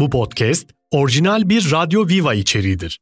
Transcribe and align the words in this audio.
Bu 0.00 0.10
podcast 0.10 0.70
orijinal 0.90 1.48
bir 1.48 1.70
Radyo 1.70 2.08
Viva 2.08 2.34
içeriğidir. 2.34 3.00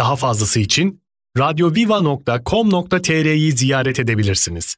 Daha 0.00 0.16
fazlası 0.16 0.60
için 0.60 1.02
radyoviva.com.tr'yi 1.38 3.52
ziyaret 3.52 4.00
edebilirsiniz. 4.00 4.76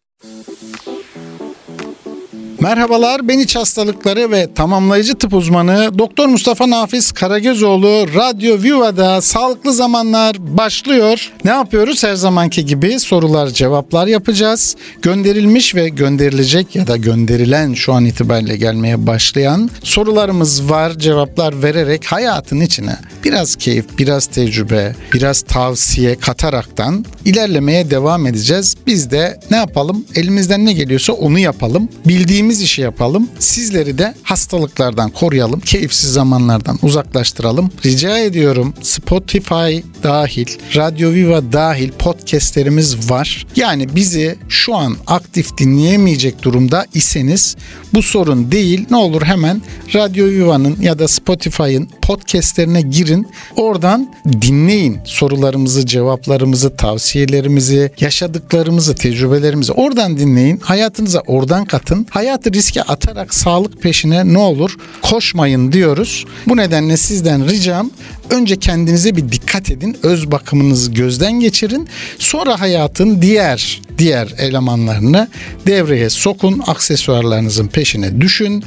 Merhabalar, 2.63 3.29
ben 3.29 3.39
iç 3.39 3.57
hastalıkları 3.57 4.31
ve 4.31 4.55
tamamlayıcı 4.55 5.15
tıp 5.15 5.35
uzmanı 5.35 5.99
Doktor 5.99 6.27
Mustafa 6.27 6.71
Nafiz 6.71 7.13
Karagözoğlu 7.13 8.07
Radyo 8.15 8.63
Viva'da 8.63 9.21
Sağlıklı 9.21 9.73
Zamanlar 9.73 10.37
başlıyor. 10.39 11.33
Ne 11.45 11.51
yapıyoruz? 11.51 12.05
Her 12.05 12.15
zamanki 12.15 12.65
gibi 12.65 13.01
sorular 13.01 13.49
cevaplar 13.49 14.07
yapacağız. 14.07 14.77
Gönderilmiş 15.03 15.75
ve 15.75 15.89
gönderilecek 15.89 16.77
ya 16.77 16.87
da 16.87 16.97
gönderilen 16.97 17.75
şu 17.75 17.93
an 17.93 18.05
itibariyle 18.05 18.57
gelmeye 18.57 19.07
başlayan 19.07 19.71
sorularımız 19.83 20.71
var. 20.71 20.99
Cevaplar 20.99 21.63
vererek 21.63 22.05
hayatın 22.07 22.61
içine 22.61 22.97
biraz 23.25 23.57
keyif, 23.57 23.99
biraz 23.99 24.27
tecrübe, 24.27 24.95
biraz 25.15 25.43
tavsiye 25.43 26.15
kataraktan 26.15 27.05
ilerlemeye 27.25 27.91
devam 27.91 28.27
edeceğiz. 28.27 28.77
Biz 28.87 29.11
de 29.11 29.41
ne 29.51 29.57
yapalım? 29.57 30.05
Elimizden 30.15 30.67
ne 30.67 30.73
geliyorsa 30.73 31.13
onu 31.13 31.39
yapalım. 31.39 31.89
Bildiğimiz 32.07 32.52
istediğimiz 32.53 32.63
işi 32.63 32.83
yapalım. 32.83 33.29
Sizleri 33.39 33.99
de 33.99 34.15
hastalıklardan 34.23 35.11
koruyalım. 35.11 35.61
Keyifsiz 35.61 36.13
zamanlardan 36.13 36.79
uzaklaştıralım. 36.83 37.71
Rica 37.85 38.19
ediyorum 38.19 38.75
Spotify 38.83 39.81
dahil, 40.03 40.47
Radio 40.77 41.11
Viva 41.11 41.53
dahil 41.53 41.91
podcastlerimiz 41.91 43.11
var. 43.11 43.47
Yani 43.57 43.97
bizi 43.97 44.37
şu 44.49 44.75
an 44.75 44.97
aktif 45.07 45.59
dinleyemeyecek 45.59 46.43
durumda 46.43 46.87
iseniz 46.95 47.57
bu 47.95 48.03
sorun 48.03 48.53
değil. 48.53 48.87
Ne 48.91 48.97
olur 48.97 49.23
hemen 49.23 49.63
Radio 49.95 50.25
Viva'nın 50.25 50.77
ya 50.81 50.99
da 50.99 51.09
Spotify'ın 51.09 51.89
podcastlerine 52.03 52.81
girin. 52.81 53.27
Oradan 53.57 54.15
dinleyin 54.43 54.99
sorularımızı, 55.05 55.87
cevaplarımızı, 55.87 56.77
tavsiyelerimizi, 56.77 57.93
yaşadıklarımızı, 58.01 58.95
tecrübelerimizi 58.95 59.73
oradan 59.73 60.19
dinleyin. 60.19 60.59
Hayatınıza 60.59 61.21
oradan 61.27 61.65
katın. 61.65 62.07
Hayat 62.11 62.42
hayatı 62.43 62.59
riske 62.59 62.83
atarak 62.83 63.35
sağlık 63.35 63.83
peşine 63.83 64.33
ne 64.33 64.39
olur 64.39 64.77
koşmayın 65.03 65.73
diyoruz. 65.73 66.25
Bu 66.49 66.57
nedenle 66.57 66.97
sizden 66.97 67.49
ricam 67.49 67.91
önce 68.31 68.57
kendinize 68.57 69.17
bir 69.17 69.33
dikkat 69.33 69.71
edin. 69.71 69.97
Öz 70.03 70.31
bakımınızı 70.31 70.93
gözden 70.93 71.33
geçirin. 71.33 71.89
Sonra 72.19 72.61
hayatın 72.61 73.23
diğer 73.23 73.81
diğer 73.99 74.35
elemanlarını 74.39 75.29
devreye 75.67 76.11
sokun. 76.11 76.63
Aksesuarlarınızın 76.67 77.69
peşine 77.69 78.21
düşün. 78.21 78.65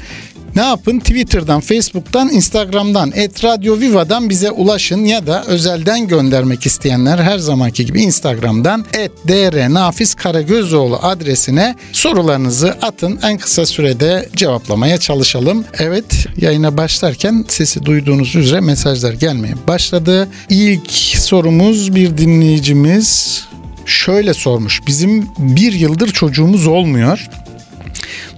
Ne 0.56 0.62
yapın? 0.62 1.00
Twitter'dan, 1.00 1.60
Facebook'tan, 1.60 2.30
Instagram'dan, 2.30 3.12
et 3.16 3.44
Radio 3.44 3.80
Viva'dan 3.80 4.30
bize 4.30 4.52
ulaşın 4.52 5.06
ya 5.06 5.28
da 5.28 5.44
özelden 5.44 6.08
göndermek 6.08 6.66
isteyenler 6.66 7.18
her 7.18 7.38
zamanki 7.38 7.86
gibi 7.86 8.02
Instagram'dan 8.02 8.86
et 8.94 9.12
dr 9.28 9.74
nafiz 9.74 10.14
karagözoğlu 10.14 11.00
adresine 11.02 11.76
sorularınızı 11.92 12.70
atın. 12.82 13.20
En 13.24 13.38
kısa 13.38 13.66
sürede 13.66 14.30
cevaplamaya 14.36 14.98
çalışalım. 14.98 15.66
Evet 15.80 16.28
yayına 16.38 16.78
başlarken 16.78 17.46
sesi 17.48 17.86
duyduğunuz 17.86 18.36
üzere 18.36 18.62
mesajlar 18.62 19.14
gelmeye 19.14 19.54
başladı. 19.68 20.28
İlk 20.50 20.92
sorumuz 21.18 21.96
bir 21.96 22.18
dinleyicimiz 22.18 23.42
şöyle 23.86 24.34
sormuş. 24.34 24.82
Bizim 24.88 25.28
bir 25.38 25.74
yıldır 25.74 26.08
çocuğumuz 26.08 26.68
olmuyor. 26.68 27.30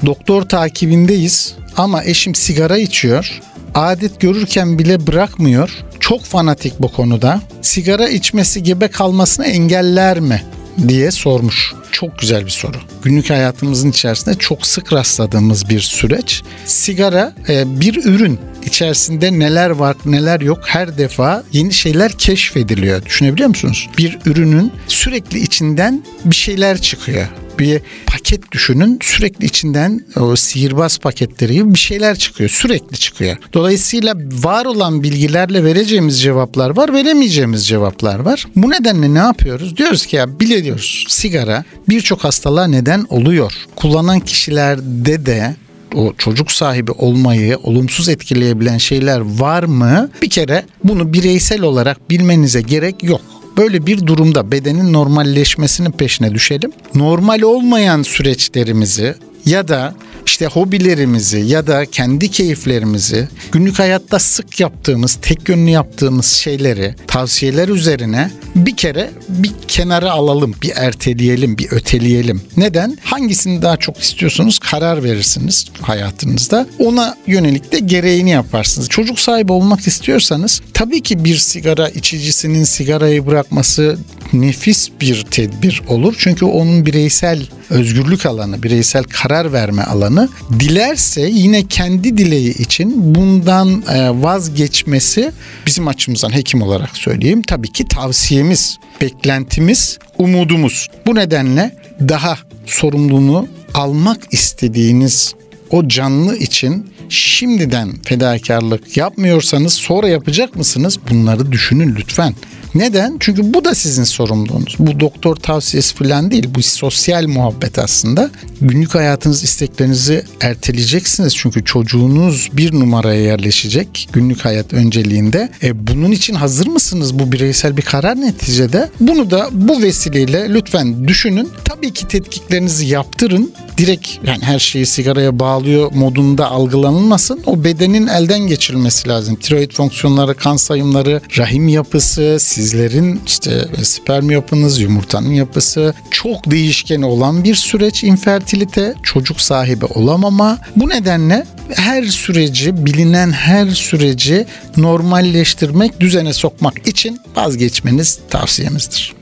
Doktor 0.06 0.42
takibindeyiz 0.42 1.54
ama 1.78 2.04
eşim 2.04 2.36
sigara 2.36 2.78
içiyor. 2.78 3.42
Adet 3.76 4.20
görürken 4.20 4.80
bile 4.80 5.08
bırakmıyor. 5.08 5.70
Çok 6.00 6.24
fanatik 6.24 6.80
bu 6.80 6.92
konuda. 6.92 7.42
Sigara 7.62 8.10
içmesi 8.10 8.64
gebe 8.64 8.88
kalmasını 8.88 9.46
engeller 9.46 10.20
mi 10.20 10.44
diye 10.88 11.12
sormuş. 11.12 11.74
Çok 11.92 12.20
güzel 12.20 12.46
bir 12.46 12.50
soru. 12.50 12.78
Günlük 13.04 13.30
hayatımızın 13.30 13.90
içerisinde 13.92 14.36
çok 14.36 14.68
sık 14.68 14.94
rastladığımız 14.94 15.70
bir 15.70 15.80
süreç. 15.80 16.44
Sigara 16.66 17.34
e, 17.50 17.80
bir 17.80 18.06
ürün 18.06 18.40
içerisinde 18.66 19.40
neler 19.40 19.70
var 19.70 19.96
neler 20.06 20.42
yok 20.42 20.60
her 20.66 20.98
defa 20.98 21.44
yeni 21.52 21.74
şeyler 21.74 22.12
keşfediliyor. 22.12 23.06
Düşünebiliyor 23.06 23.50
musunuz? 23.50 23.90
Bir 23.98 24.20
ürünün 24.26 24.72
sürekli 24.88 25.40
içinden 25.40 26.04
bir 26.26 26.36
şeyler 26.36 26.82
çıkıyor 26.82 27.28
bir 27.60 27.82
paket 28.06 28.52
düşünün. 28.52 29.00
Sürekli 29.02 29.46
içinden 29.46 30.02
o 30.16 30.36
sihirbaz 30.36 30.98
paketleri 30.98 31.54
gibi 31.54 31.74
bir 31.74 31.80
şeyler 31.80 32.16
çıkıyor. 32.16 32.50
Sürekli 32.50 32.98
çıkıyor. 32.98 33.38
Dolayısıyla 33.54 34.16
var 34.44 34.66
olan 34.66 35.04
bilgilerle 35.04 35.64
vereceğimiz 35.64 36.22
cevaplar 36.22 36.78
var, 36.78 36.94
veremeyeceğimiz 36.94 37.68
cevaplar 37.68 38.20
var. 38.20 38.46
Bu 38.56 38.70
nedenle 38.70 39.14
ne 39.14 39.20
yapıyoruz? 39.20 39.78
Diyoruz 39.78 40.06
ki 40.06 40.16
ya 40.16 40.40
biliyoruz 40.40 41.06
sigara 41.08 41.64
birçok 41.90 42.24
hastalığa 42.24 42.68
neden 42.68 43.06
oluyor. 43.10 43.54
Kullanan 43.76 44.20
kişilerde 44.20 45.26
de 45.26 45.56
o 45.96 46.14
çocuk 46.18 46.52
sahibi 46.52 46.92
olmayı 46.92 47.58
olumsuz 47.58 48.10
etkileyebilen 48.10 48.78
şeyler 48.78 49.20
var 49.40 49.64
mı? 49.64 50.10
Bir 50.22 50.30
kere 50.30 50.66
bunu 50.84 51.14
bireysel 51.14 51.62
olarak 51.62 52.10
bilmenize 52.10 52.62
gerek 52.62 53.04
yok. 53.04 53.22
Böyle 53.58 53.86
bir 53.86 54.08
durumda 54.08 54.52
bedenin 54.52 54.94
normalleşmesinin 54.94 55.92
peşine 55.92 56.34
düşelim. 56.34 56.72
Normal 56.96 57.42
olmayan 57.42 58.02
süreçlerimizi 58.02 59.16
ya 59.46 59.68
da 59.68 59.96
işte 60.28 60.46
hobilerimizi 60.46 61.40
ya 61.40 61.68
da 61.68 61.86
kendi 61.86 62.32
keyiflerimizi 62.32 63.28
günlük 63.52 63.80
hayatta 63.80 64.20
sık 64.20 64.60
yaptığımız, 64.60 65.18
tek 65.22 65.50
yönlü 65.50 65.70
yaptığımız 65.70 66.26
şeyleri 66.26 66.96
tavsiyeler 67.08 67.68
üzerine 67.68 68.32
bir 68.56 68.76
kere 68.76 69.10
bir 69.30 69.52
kenara 69.68 70.12
alalım, 70.12 70.56
bir 70.62 70.72
erteleyelim, 70.76 71.58
bir 71.58 71.72
öteleyelim. 71.72 72.42
Neden? 72.58 72.98
Hangisini 73.04 73.62
daha 73.62 73.78
çok 73.78 73.98
istiyorsunuz 73.98 74.60
karar 74.60 75.04
verirsiniz 75.04 75.66
hayatınızda. 75.82 76.68
Ona 76.80 77.18
yönelik 77.28 77.72
de 77.72 77.80
gereğini 77.80 78.30
yaparsınız. 78.30 78.90
Çocuk 78.90 79.20
sahibi 79.20 79.52
olmak 79.52 79.88
istiyorsanız 79.88 80.62
tabii 80.74 81.02
ki 81.02 81.26
bir 81.26 81.36
sigara 81.36 81.90
içicisinin 81.90 82.64
sigarayı 82.64 83.28
bırakması 83.28 83.98
nefis 84.34 84.90
bir 85.02 85.24
tedbir 85.32 85.82
olur. 85.88 86.16
Çünkü 86.18 86.46
onun 86.46 86.86
bireysel 86.86 87.48
özgürlük 87.70 88.26
alanı, 88.26 88.64
bireysel 88.64 89.04
karar 89.04 89.54
verme 89.54 89.84
alanı 89.84 90.30
dilerse 90.60 91.22
yine 91.22 91.68
kendi 91.68 92.18
dileği 92.18 92.58
için 92.58 93.16
bundan 93.16 93.84
e, 93.90 94.10
vazgeçmesi 94.24 95.32
bizim 95.66 95.88
açımızdan 95.88 96.36
hekim 96.36 96.62
olarak 96.62 96.98
söyleyeyim 96.98 97.42
tabii 97.42 97.72
ki 97.72 97.88
tavsiyemiz, 97.88 98.78
beklentimiz, 99.02 100.00
umudumuz. 100.18 100.88
Bu 101.06 101.16
nedenle 101.16 101.76
daha 102.00 102.38
sorumluluğunu 102.66 103.48
almak 103.74 104.20
istediğiniz 104.32 105.36
o 105.70 105.88
canlı 105.88 106.38
için 106.38 106.90
şimdiden 107.10 107.94
fedakarlık 108.04 108.98
yapmıyorsanız 108.98 109.74
sonra 109.74 110.08
yapacak 110.08 110.56
mısınız? 110.56 111.00
Bunları 111.10 111.52
düşünün 111.52 111.96
lütfen. 111.96 112.36
Neden? 112.76 113.18
Çünkü 113.20 113.54
bu 113.54 113.66
da 113.66 113.76
sizin 113.76 114.04
sorumluluğunuz. 114.04 114.76
Bu 114.80 115.00
doktor 115.00 115.36
tavsiyesi 115.36 115.96
falan 115.96 116.32
değil. 116.32 116.48
Bu 116.56 116.62
sosyal 116.64 117.28
muhabbet 117.28 117.80
aslında. 117.80 118.30
Günlük 118.62 118.96
hayatınız 118.96 119.44
isteklerinizi 119.44 120.26
erteleyeceksiniz. 120.42 121.36
Çünkü 121.36 121.66
çocuğunuz 121.66 122.50
bir 122.54 122.74
numaraya 122.74 123.22
yerleşecek 123.22 124.10
günlük 124.14 124.46
hayat 124.46 124.74
önceliğinde. 124.74 125.50
E 125.64 125.88
bunun 125.88 126.12
için 126.12 126.34
hazır 126.34 126.68
mısınız? 126.68 127.20
Bu 127.20 127.32
bireysel 127.32 127.78
bir 127.78 127.82
karar 127.82 128.22
neticede. 128.22 128.90
Bunu 129.00 129.32
da 129.32 129.50
bu 129.52 129.82
vesileyle 129.82 130.54
lütfen 130.54 131.08
düşünün. 131.08 131.50
Tabii 131.66 131.94
ki 131.94 132.08
tetkiklerinizi 132.08 132.86
yaptırın. 132.86 133.54
Direkt 133.78 134.08
yani 134.24 134.44
her 134.44 134.60
şeyi 134.60 134.86
sigaraya 134.86 135.40
bağlıyor 135.40 135.92
modunda 135.96 136.52
algılanılmasın. 136.52 137.42
O 137.46 137.64
bedenin 137.64 138.08
elden 138.08 138.40
geçirilmesi 138.40 139.10
lazım. 139.10 139.36
Tiroid 139.36 139.72
fonksiyonları, 139.72 140.34
kan 140.36 140.58
sayımları, 140.58 141.22
rahim 141.38 141.68
yapısı, 141.68 142.38
sizlerin 142.58 143.22
işte 143.26 143.68
sperm 143.84 144.30
yapınız, 144.32 144.80
yumurtanın 144.80 145.34
yapısı 145.34 145.94
çok 146.12 146.52
değişken 146.52 147.02
olan 147.02 147.44
bir 147.44 147.56
süreç 147.56 148.04
infertilite, 148.04 148.94
çocuk 149.04 149.42
sahibi 149.42 149.86
olamama. 149.86 150.60
Bu 150.76 150.90
nedenle 150.90 151.46
her 151.76 152.04
süreci, 152.04 152.86
bilinen 152.86 153.32
her 153.32 153.68
süreci 153.70 154.46
normalleştirmek, 154.78 156.00
düzene 156.00 156.34
sokmak 156.34 156.88
için 156.88 157.20
vazgeçmeniz 157.36 158.20
tavsiyemizdir. 158.30 159.14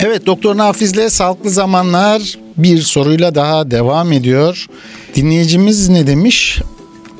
Evet 0.00 0.26
Doktor 0.26 0.56
Nafiz'le 0.56 1.08
Sağlıklı 1.08 1.50
Zamanlar 1.50 2.38
bir 2.56 2.82
soruyla 2.82 3.34
daha 3.34 3.70
devam 3.70 4.12
ediyor. 4.12 4.66
Dinleyicimiz 5.14 5.88
ne 5.88 6.06
demiş? 6.06 6.60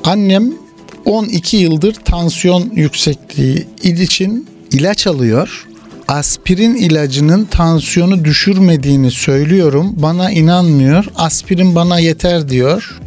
Annem 0.03 0.66
12 1.07 1.57
yıldır 1.57 1.93
tansiyon 1.93 2.71
yüksekliği 2.75 3.67
için 3.83 4.47
ilaç 4.71 5.07
alıyor. 5.07 5.67
Aspirin 6.07 6.75
ilacının 6.75 7.45
tansiyonu 7.45 8.25
düşürmediğini 8.25 9.11
söylüyorum. 9.11 9.93
Bana 9.97 10.31
inanmıyor. 10.31 11.05
Aspirin 11.15 11.75
bana 11.75 11.99
yeter 11.99 12.49
diyor. 12.49 12.99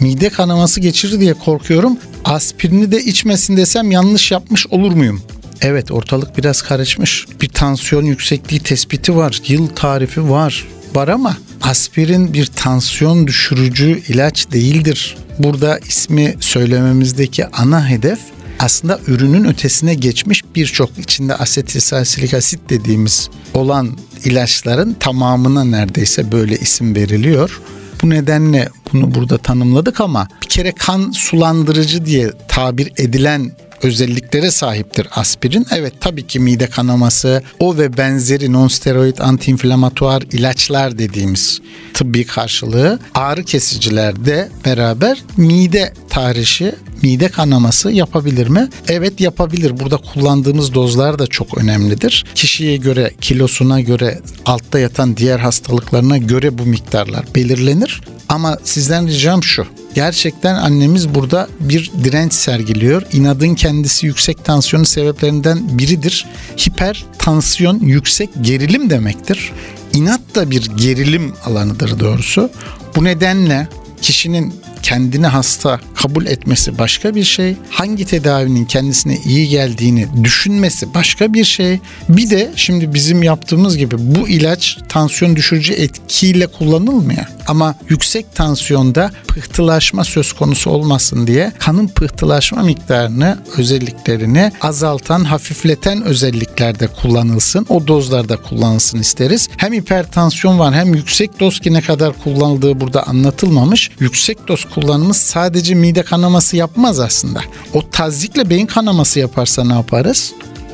mide 0.00 0.28
kanaması 0.28 0.80
geçirir 0.80 1.20
diye 1.20 1.34
korkuyorum. 1.34 1.98
Aspirini 2.24 2.92
de 2.92 3.02
içmesin 3.02 3.56
desem 3.56 3.90
yanlış 3.90 4.32
yapmış 4.32 4.66
olur 4.66 4.92
muyum? 4.92 5.22
Evet 5.60 5.90
ortalık 5.90 6.38
biraz 6.38 6.62
karışmış. 6.62 7.26
Bir 7.40 7.48
tansiyon 7.48 8.04
yüksekliği 8.04 8.60
tespiti 8.60 9.16
var. 9.16 9.40
Yıl 9.48 9.66
tarifi 9.66 10.30
var. 10.30 10.66
Var 10.94 11.08
ama 11.08 11.36
aspirin 11.66 12.32
bir 12.32 12.46
tansiyon 12.46 13.26
düşürücü 13.26 14.02
ilaç 14.08 14.52
değildir. 14.52 15.16
Burada 15.38 15.78
ismi 15.78 16.34
söylememizdeki 16.40 17.46
ana 17.46 17.88
hedef 17.88 18.18
aslında 18.58 19.00
ürünün 19.06 19.44
ötesine 19.44 19.94
geçmiş 19.94 20.42
birçok 20.54 20.98
içinde 20.98 21.34
asetilsalsilik 21.34 22.34
asit 22.34 22.60
dediğimiz 22.70 23.30
olan 23.54 23.98
ilaçların 24.24 24.94
tamamına 25.00 25.64
neredeyse 25.64 26.32
böyle 26.32 26.56
isim 26.56 26.94
veriliyor. 26.94 27.60
Bu 28.02 28.10
nedenle 28.10 28.68
bunu 28.92 29.14
burada 29.14 29.38
tanımladık 29.38 30.00
ama 30.00 30.28
bir 30.42 30.48
kere 30.48 30.72
kan 30.72 31.10
sulandırıcı 31.10 32.06
diye 32.06 32.32
tabir 32.48 32.92
edilen 32.96 33.52
özelliklere 33.82 34.50
sahiptir 34.50 35.08
aspirin. 35.10 35.66
Evet 35.74 35.92
tabii 36.00 36.26
ki 36.26 36.40
mide 36.40 36.66
kanaması, 36.66 37.42
o 37.58 37.76
ve 37.76 37.96
benzeri 37.96 38.52
non-steroid 38.52 39.22
antiinflamatuar 39.22 40.22
ilaçlar 40.22 40.98
dediğimiz 40.98 41.60
tıbbi 41.94 42.24
karşılığı 42.24 42.98
ağrı 43.14 43.44
kesicilerde 43.44 44.48
beraber 44.64 45.22
mide 45.36 45.92
tahrişi, 46.10 46.74
mide 47.02 47.28
kanaması 47.28 47.90
yapabilir 47.90 48.48
mi? 48.48 48.68
Evet 48.88 49.20
yapabilir. 49.20 49.80
Burada 49.80 49.96
kullandığımız 49.96 50.74
dozlar 50.74 51.18
da 51.18 51.26
çok 51.26 51.58
önemlidir. 51.58 52.24
Kişiye 52.34 52.76
göre, 52.76 53.12
kilosuna 53.20 53.80
göre, 53.80 54.20
altta 54.46 54.78
yatan 54.78 55.16
diğer 55.16 55.38
hastalıklarına 55.38 56.18
göre 56.18 56.58
bu 56.58 56.66
miktarlar 56.66 57.24
belirlenir. 57.34 58.00
Ama 58.28 58.58
sizden 58.64 59.08
ricam 59.08 59.42
şu. 59.42 59.66
Gerçekten 59.96 60.54
annemiz 60.54 61.14
burada 61.14 61.48
bir 61.60 61.92
direnç 62.04 62.32
sergiliyor. 62.32 63.02
İnadın 63.12 63.54
kendisi 63.54 64.06
yüksek 64.06 64.44
tansiyonun 64.44 64.84
sebeplerinden 64.84 65.78
biridir. 65.78 66.26
Hipertansiyon 66.68 67.78
yüksek 67.80 68.30
gerilim 68.40 68.90
demektir. 68.90 69.52
İnat 69.94 70.20
da 70.34 70.50
bir 70.50 70.66
gerilim 70.76 71.32
alanıdır 71.44 72.00
doğrusu. 72.00 72.50
Bu 72.96 73.04
nedenle 73.04 73.68
kişinin 74.02 74.54
kendini 74.86 75.26
hasta 75.26 75.80
kabul 75.94 76.26
etmesi 76.26 76.78
başka 76.78 77.14
bir 77.14 77.24
şey. 77.24 77.56
Hangi 77.70 78.04
tedavinin 78.04 78.64
kendisine 78.64 79.18
iyi 79.24 79.48
geldiğini 79.48 80.24
düşünmesi 80.24 80.94
başka 80.94 81.34
bir 81.34 81.44
şey. 81.44 81.80
Bir 82.08 82.30
de 82.30 82.52
şimdi 82.56 82.94
bizim 82.94 83.22
yaptığımız 83.22 83.76
gibi 83.76 83.96
bu 83.98 84.28
ilaç 84.28 84.78
tansiyon 84.88 85.36
düşürücü 85.36 85.72
etkiyle 85.72 86.46
kullanılmıyor. 86.46 87.26
Ama 87.46 87.74
yüksek 87.88 88.34
tansiyonda 88.34 89.10
pıhtılaşma 89.28 90.04
söz 90.04 90.32
konusu 90.32 90.70
olmasın 90.70 91.26
diye 91.26 91.52
kanın 91.58 91.88
pıhtılaşma 91.88 92.62
miktarını, 92.62 93.38
özelliklerini 93.56 94.52
azaltan, 94.60 95.24
hafifleten 95.24 96.02
özelliklerde 96.02 96.86
kullanılsın. 96.86 97.66
O 97.68 97.86
dozlarda 97.86 98.36
kullanılsın 98.36 98.98
isteriz. 98.98 99.48
Hem 99.56 99.72
hipertansiyon 99.72 100.58
var 100.58 100.74
hem 100.74 100.94
yüksek 100.94 101.40
doz 101.40 101.60
ki 101.60 101.72
ne 101.72 101.80
kadar 101.80 102.12
kullanıldığı 102.24 102.80
burada 102.80 103.06
anlatılmamış. 103.06 103.90
Yüksek 104.00 104.48
doz 104.48 104.64
kullanımı 104.76 105.14
sadece 105.14 105.74
mide 105.74 106.02
kanaması 106.02 106.56
yapmaz 106.56 107.00
aslında. 107.00 107.40
O 107.74 107.90
tazikle 107.90 108.50
beyin 108.50 108.66
kanaması 108.66 109.20
yaparsa 109.20 109.64
ne 109.64 109.72
yaparız? 109.72 110.32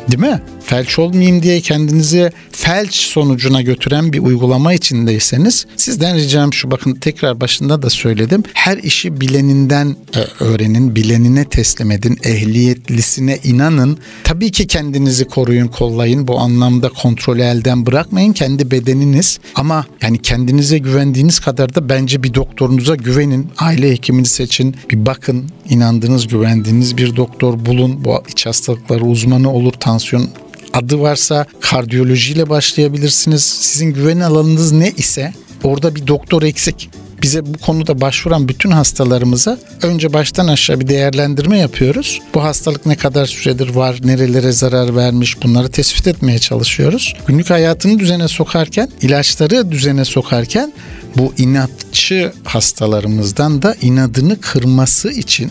Değil 0.08 0.20
mi? 0.20 0.43
Felç 0.67 0.99
olmayayım 0.99 1.43
diye 1.43 1.61
kendinizi 1.61 2.32
felç 2.53 2.94
sonucuna 2.94 3.62
götüren 3.62 4.12
bir 4.12 4.19
uygulama 4.19 4.75
içindeyseniz 4.75 5.67
sizden 5.76 6.17
ricam 6.17 6.53
şu 6.53 6.70
bakın 6.70 6.94
tekrar 6.94 7.41
başında 7.41 7.82
da 7.82 7.91
söyledim. 7.91 8.43
Her 8.55 8.79
işi 8.79 9.20
bileninden 9.20 9.97
e, 10.17 10.44
öğrenin, 10.44 10.97
bilenine 10.97 11.44
teslim 11.44 11.91
edin, 11.91 12.19
ehliyetlisine 12.25 13.38
inanın. 13.44 13.99
Tabii 14.25 14.50
ki 14.50 14.67
kendinizi 14.67 15.25
koruyun, 15.25 15.69
kollayın. 15.69 16.29
Bu 16.29 16.38
anlamda 16.41 16.88
kontrolü 16.88 17.43
elden 17.43 17.87
bırakmayın. 17.87 18.32
Kendi 18.32 18.70
bedeniniz 18.70 19.41
ama 19.55 19.87
yani 20.03 20.23
kendinize 20.23 20.79
güvendiğiniz 20.79 21.41
kadar 21.41 21.75
da 21.75 21.88
bence 21.88 22.23
bir 22.23 22.35
doktorunuza 22.35 22.94
güvenin. 22.94 23.50
Aile 23.59 23.91
hekimini 23.91 24.26
seçin. 24.26 24.76
Bir 24.91 25.06
bakın, 25.06 25.50
inandığınız, 25.69 26.26
güvendiğiniz 26.26 26.97
bir 26.97 27.17
doktor 27.17 27.67
bulun. 27.67 28.05
Bu 28.05 28.23
iç 28.29 28.47
hastalıkları 28.47 29.05
uzmanı 29.05 29.53
olur, 29.53 29.73
tansiyon 29.73 30.29
adı 30.73 31.01
varsa 31.01 31.47
kardiyolojiyle 31.61 32.49
başlayabilirsiniz. 32.49 33.45
Sizin 33.45 33.93
güven 33.93 34.21
alanınız 34.21 34.73
ne 34.73 34.91
ise 34.91 35.33
orada 35.65 35.95
bir 35.95 36.07
doktor 36.07 36.43
eksik. 36.43 36.91
Bize 37.23 37.47
bu 37.47 37.59
konuda 37.59 38.01
başvuran 38.01 38.49
bütün 38.49 38.71
hastalarımıza 38.71 39.59
önce 39.83 40.13
baştan 40.13 40.49
aşağı 40.49 40.81
bir 40.81 40.89
değerlendirme 40.89 41.59
yapıyoruz. 41.59 42.21
Bu 42.35 42.43
hastalık 42.43 42.87
ne 42.87 42.97
kadar 42.97 43.27
süredir 43.27 43.69
var, 43.69 43.97
nerelere 44.05 44.53
zarar 44.53 44.97
vermiş 44.97 45.43
bunları 45.43 45.71
tespit 45.71 46.07
etmeye 46.07 46.39
çalışıyoruz. 46.39 47.15
Günlük 47.27 47.51
hayatını 47.51 47.99
düzene 47.99 48.29
sokarken, 48.29 48.89
ilaçları 49.03 49.71
düzene 49.71 50.05
sokarken 50.05 50.73
bu 51.17 51.35
inatçı 51.39 52.33
hastalarımızdan 52.45 53.63
da 53.63 53.75
inadını 53.83 54.41
kırması 54.41 55.11
için 55.11 55.51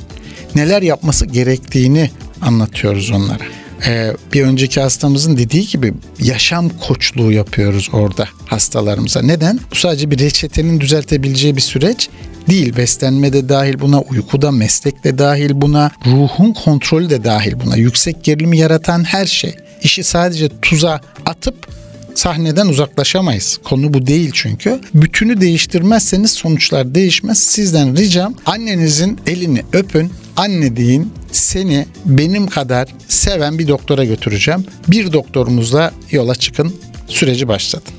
neler 0.56 0.82
yapması 0.82 1.26
gerektiğini 1.26 2.12
anlatıyoruz 2.42 3.12
onlara 3.12 3.61
e, 3.88 4.14
bir 4.34 4.44
önceki 4.44 4.82
hastamızın 4.82 5.38
dediği 5.38 5.68
gibi 5.68 5.94
yaşam 6.20 6.70
koçluğu 6.70 7.32
yapıyoruz 7.32 7.90
orada 7.94 8.28
hastalarımıza. 8.46 9.22
Neden? 9.22 9.60
Bu 9.72 9.76
sadece 9.76 10.12
bir 10.12 10.20
reçetenin 10.20 10.80
düzeltebileceği 10.80 11.56
bir 11.56 11.62
süreç 11.62 12.10
değil. 12.50 12.78
Beslenme 12.78 13.34
de 13.34 13.50
dahil 13.50 13.80
buna, 13.80 14.02
uyku 14.02 14.42
da, 14.42 14.52
meslek 14.52 15.04
de 15.04 15.18
dahil 15.18 15.52
buna, 15.54 15.92
ruhun 16.06 16.54
kontrolü 16.54 17.10
de 17.10 17.24
dahil 17.24 17.54
buna. 17.66 17.76
Yüksek 17.76 18.24
gerilimi 18.24 18.58
yaratan 18.58 19.04
her 19.04 19.26
şey. 19.26 19.56
İşi 19.84 20.04
sadece 20.04 20.50
tuza 20.62 21.02
atıp 21.26 21.68
sahneden 22.16 22.68
uzaklaşamayız. 22.68 23.60
Konu 23.64 23.94
bu 23.94 24.08
değil 24.08 24.32
çünkü. 24.34 24.80
Bütünü 24.94 25.42
değiştirmezseniz 25.42 26.32
sonuçlar 26.32 26.96
değişmez. 26.96 27.40
Sizden 27.40 27.98
ricam 27.98 28.34
annenizin 28.46 29.20
elini 29.28 29.64
öpün. 29.74 30.12
Anne 30.38 30.76
deyin 30.76 31.14
seni 31.32 31.86
benim 32.06 32.48
kadar 32.48 32.88
seven 33.08 33.60
bir 33.60 33.68
doktora 33.68 34.04
götüreceğim. 34.04 34.66
Bir 34.88 35.14
doktorumuzla 35.14 35.92
yola 36.12 36.36
çıkın. 36.36 36.76
Süreci 37.08 37.48
başlatın. 37.48 37.94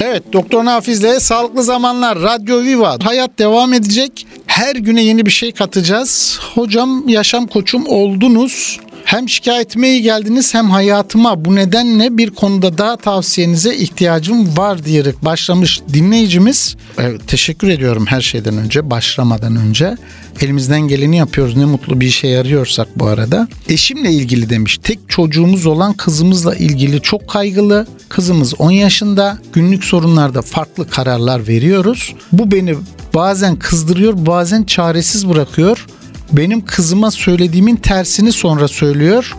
Evet 0.00 0.22
Doktor 0.32 0.64
Nafiz'le 0.64 1.20
Sağlıklı 1.20 1.62
Zamanlar 1.62 2.18
Radyo 2.18 2.62
Viva 2.62 2.98
hayat 3.02 3.38
devam 3.38 3.72
edecek. 3.72 4.26
Her 4.46 4.76
güne 4.76 5.02
yeni 5.02 5.26
bir 5.26 5.30
şey 5.30 5.52
katacağız. 5.52 6.38
Hocam 6.54 7.08
yaşam 7.08 7.46
koçum 7.46 7.86
oldunuz. 7.86 8.80
Hem 9.10 9.28
şikayetime 9.28 9.88
iyi 9.88 10.02
geldiniz 10.02 10.54
hem 10.54 10.70
hayatıma 10.70 11.44
bu 11.44 11.54
nedenle 11.54 12.18
bir 12.18 12.30
konuda 12.30 12.78
daha 12.78 12.96
tavsiyenize 12.96 13.76
ihtiyacım 13.76 14.56
var 14.56 14.84
diyerek 14.84 15.24
başlamış 15.24 15.80
dinleyicimiz. 15.92 16.76
Evet, 16.98 17.28
teşekkür 17.28 17.68
ediyorum 17.68 18.06
her 18.06 18.20
şeyden 18.20 18.56
önce 18.56 18.90
başlamadan 18.90 19.56
önce. 19.56 19.96
Elimizden 20.40 20.80
geleni 20.80 21.16
yapıyoruz 21.16 21.56
ne 21.56 21.64
mutlu 21.64 22.00
bir 22.00 22.06
işe 22.06 22.28
yarıyorsak 22.28 22.88
bu 22.96 23.06
arada. 23.06 23.48
Eşimle 23.68 24.10
ilgili 24.10 24.50
demiş 24.50 24.78
tek 24.82 24.98
çocuğumuz 25.08 25.66
olan 25.66 25.92
kızımızla 25.92 26.54
ilgili 26.54 27.02
çok 27.02 27.28
kaygılı. 27.28 27.86
Kızımız 28.08 28.60
10 28.60 28.70
yaşında 28.70 29.38
günlük 29.52 29.84
sorunlarda 29.84 30.42
farklı 30.42 30.90
kararlar 30.90 31.48
veriyoruz. 31.48 32.14
Bu 32.32 32.52
beni 32.52 32.74
bazen 33.14 33.56
kızdırıyor 33.56 34.26
bazen 34.26 34.64
çaresiz 34.64 35.28
bırakıyor 35.28 35.86
benim 36.32 36.64
kızıma 36.64 37.10
söylediğimin 37.10 37.76
tersini 37.76 38.32
sonra 38.32 38.68
söylüyor. 38.68 39.36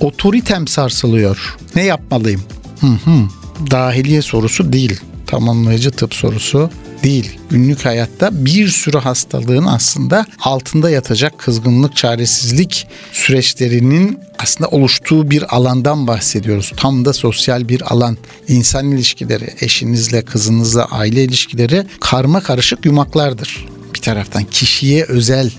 Otoritem 0.00 0.68
sarsılıyor. 0.68 1.56
Ne 1.76 1.84
yapmalıyım? 1.84 2.42
Hı 2.80 2.86
hı. 2.86 3.28
Dahiliye 3.70 4.22
sorusu 4.22 4.72
değil. 4.72 5.00
Tamamlayıcı 5.26 5.90
tıp 5.90 6.14
sorusu 6.14 6.70
değil. 7.04 7.38
Günlük 7.50 7.84
hayatta 7.84 8.44
bir 8.44 8.68
sürü 8.68 8.98
hastalığın 8.98 9.64
aslında 9.64 10.26
altında 10.40 10.90
yatacak 10.90 11.38
kızgınlık, 11.38 11.96
çaresizlik 11.96 12.86
süreçlerinin 13.12 14.18
aslında 14.38 14.70
oluştuğu 14.70 15.30
bir 15.30 15.56
alandan 15.56 16.06
bahsediyoruz. 16.06 16.72
Tam 16.76 17.04
da 17.04 17.12
sosyal 17.12 17.68
bir 17.68 17.92
alan. 17.92 18.16
İnsan 18.48 18.90
ilişkileri, 18.90 19.54
eşinizle, 19.60 20.22
kızınızla, 20.22 20.84
aile 20.84 21.24
ilişkileri 21.24 21.86
karma 22.00 22.40
karışık 22.40 22.84
yumaklardır. 22.84 23.66
Bir 23.94 24.00
taraftan 24.00 24.44
kişiye 24.44 25.04
özel 25.04 25.50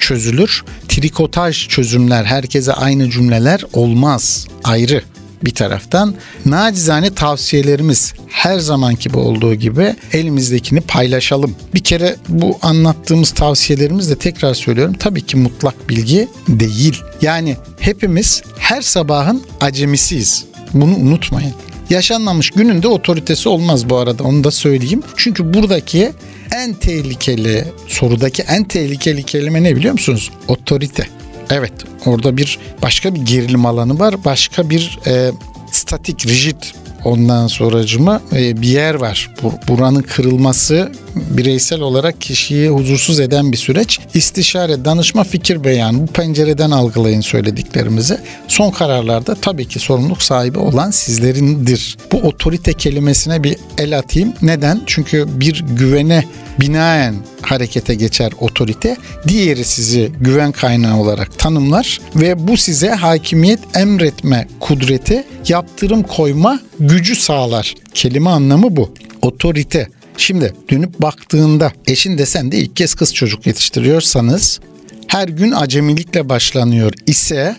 çözülür. 0.00 0.64
Trikotaj 0.88 1.68
çözümler, 1.68 2.24
herkese 2.24 2.72
aynı 2.72 3.10
cümleler 3.10 3.64
olmaz. 3.72 4.46
Ayrı 4.64 5.02
bir 5.44 5.50
taraftan 5.50 6.14
nacizane 6.46 7.14
tavsiyelerimiz 7.14 8.14
her 8.28 8.58
zamanki 8.58 9.14
bu 9.14 9.18
olduğu 9.18 9.54
gibi 9.54 9.96
elimizdekini 10.12 10.80
paylaşalım. 10.80 11.54
Bir 11.74 11.84
kere 11.84 12.16
bu 12.28 12.58
anlattığımız 12.62 13.30
tavsiyelerimiz 13.30 14.10
de 14.10 14.18
tekrar 14.18 14.54
söylüyorum 14.54 14.94
tabii 14.98 15.22
ki 15.22 15.36
mutlak 15.36 15.88
bilgi 15.88 16.28
değil. 16.48 17.02
Yani 17.22 17.56
hepimiz 17.80 18.42
her 18.58 18.82
sabahın 18.82 19.42
acemisiyiz. 19.60 20.44
Bunu 20.74 20.96
unutmayın. 20.96 21.54
Yaşanmamış 21.90 22.50
gününde 22.50 22.88
otoritesi 22.88 23.48
olmaz 23.48 23.90
bu 23.90 23.96
arada 23.96 24.24
onu 24.24 24.44
da 24.44 24.50
söyleyeyim. 24.50 25.02
Çünkü 25.16 25.54
buradaki 25.54 26.12
en 26.56 26.74
tehlikeli 26.74 27.64
sorudaki 27.88 28.42
en 28.42 28.64
tehlikeli 28.64 29.22
kelime 29.22 29.62
ne 29.62 29.76
biliyor 29.76 29.92
musunuz? 29.92 30.30
Otorite. 30.48 31.06
Evet 31.50 31.72
orada 32.06 32.36
bir 32.36 32.58
başka 32.82 33.14
bir 33.14 33.20
gerilim 33.20 33.66
alanı 33.66 33.98
var. 33.98 34.24
Başka 34.24 34.70
bir 34.70 34.98
e, 35.06 35.30
statik, 35.72 36.26
rigid 36.26 36.62
Ondan 37.04 37.46
sonracıma 37.46 38.20
e, 38.32 38.62
bir 38.62 38.68
yer 38.68 38.94
var. 38.94 39.30
Buranın 39.68 40.02
kırılması 40.02 40.92
bireysel 41.14 41.80
olarak 41.80 42.20
kişiyi 42.20 42.68
huzursuz 42.68 43.20
eden 43.20 43.52
bir 43.52 43.56
süreç. 43.56 44.00
İstişare, 44.14 44.84
danışma, 44.84 45.24
fikir 45.24 45.64
beyan. 45.64 46.00
Bu 46.02 46.06
pencereden 46.06 46.70
algılayın 46.70 47.20
söylediklerimizi. 47.20 48.18
Son 48.48 48.70
kararlarda 48.70 49.34
tabii 49.34 49.68
ki 49.68 49.78
sorumluluk 49.78 50.22
sahibi 50.22 50.58
olan 50.58 50.90
sizlerindir. 50.90 51.98
Bu 52.12 52.16
otorite 52.16 52.72
kelimesine 52.72 53.42
bir 53.42 53.56
el 53.78 53.98
atayım. 53.98 54.32
Neden? 54.42 54.82
Çünkü 54.86 55.26
bir 55.40 55.64
güvene 55.78 56.24
binaen 56.60 57.14
harekete 57.42 57.94
geçer 57.94 58.32
otorite. 58.40 58.96
Diğeri 59.28 59.64
sizi 59.64 60.12
güven 60.20 60.52
kaynağı 60.52 61.00
olarak 61.00 61.38
tanımlar 61.38 62.00
ve 62.16 62.48
bu 62.48 62.56
size 62.56 62.90
hakimiyet 62.90 63.76
emretme 63.76 64.48
kudreti, 64.60 65.24
yaptırım 65.48 66.02
koyma 66.02 66.60
gücü 66.80 67.16
sağlar. 67.16 67.74
Kelime 67.94 68.30
anlamı 68.30 68.76
bu. 68.76 68.94
Otorite. 69.22 69.88
Şimdi 70.16 70.54
dönüp 70.70 71.02
baktığında 71.02 71.72
eşin 71.86 72.18
desen 72.18 72.52
de 72.52 72.58
ilk 72.58 72.76
kez 72.76 72.94
kız 72.94 73.14
çocuk 73.14 73.46
yetiştiriyorsanız 73.46 74.60
her 75.06 75.28
gün 75.28 75.52
acemilikle 75.52 76.28
başlanıyor 76.28 76.92
ise 77.06 77.56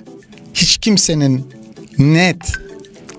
hiç 0.54 0.78
kimsenin 0.78 1.48
net 1.98 2.42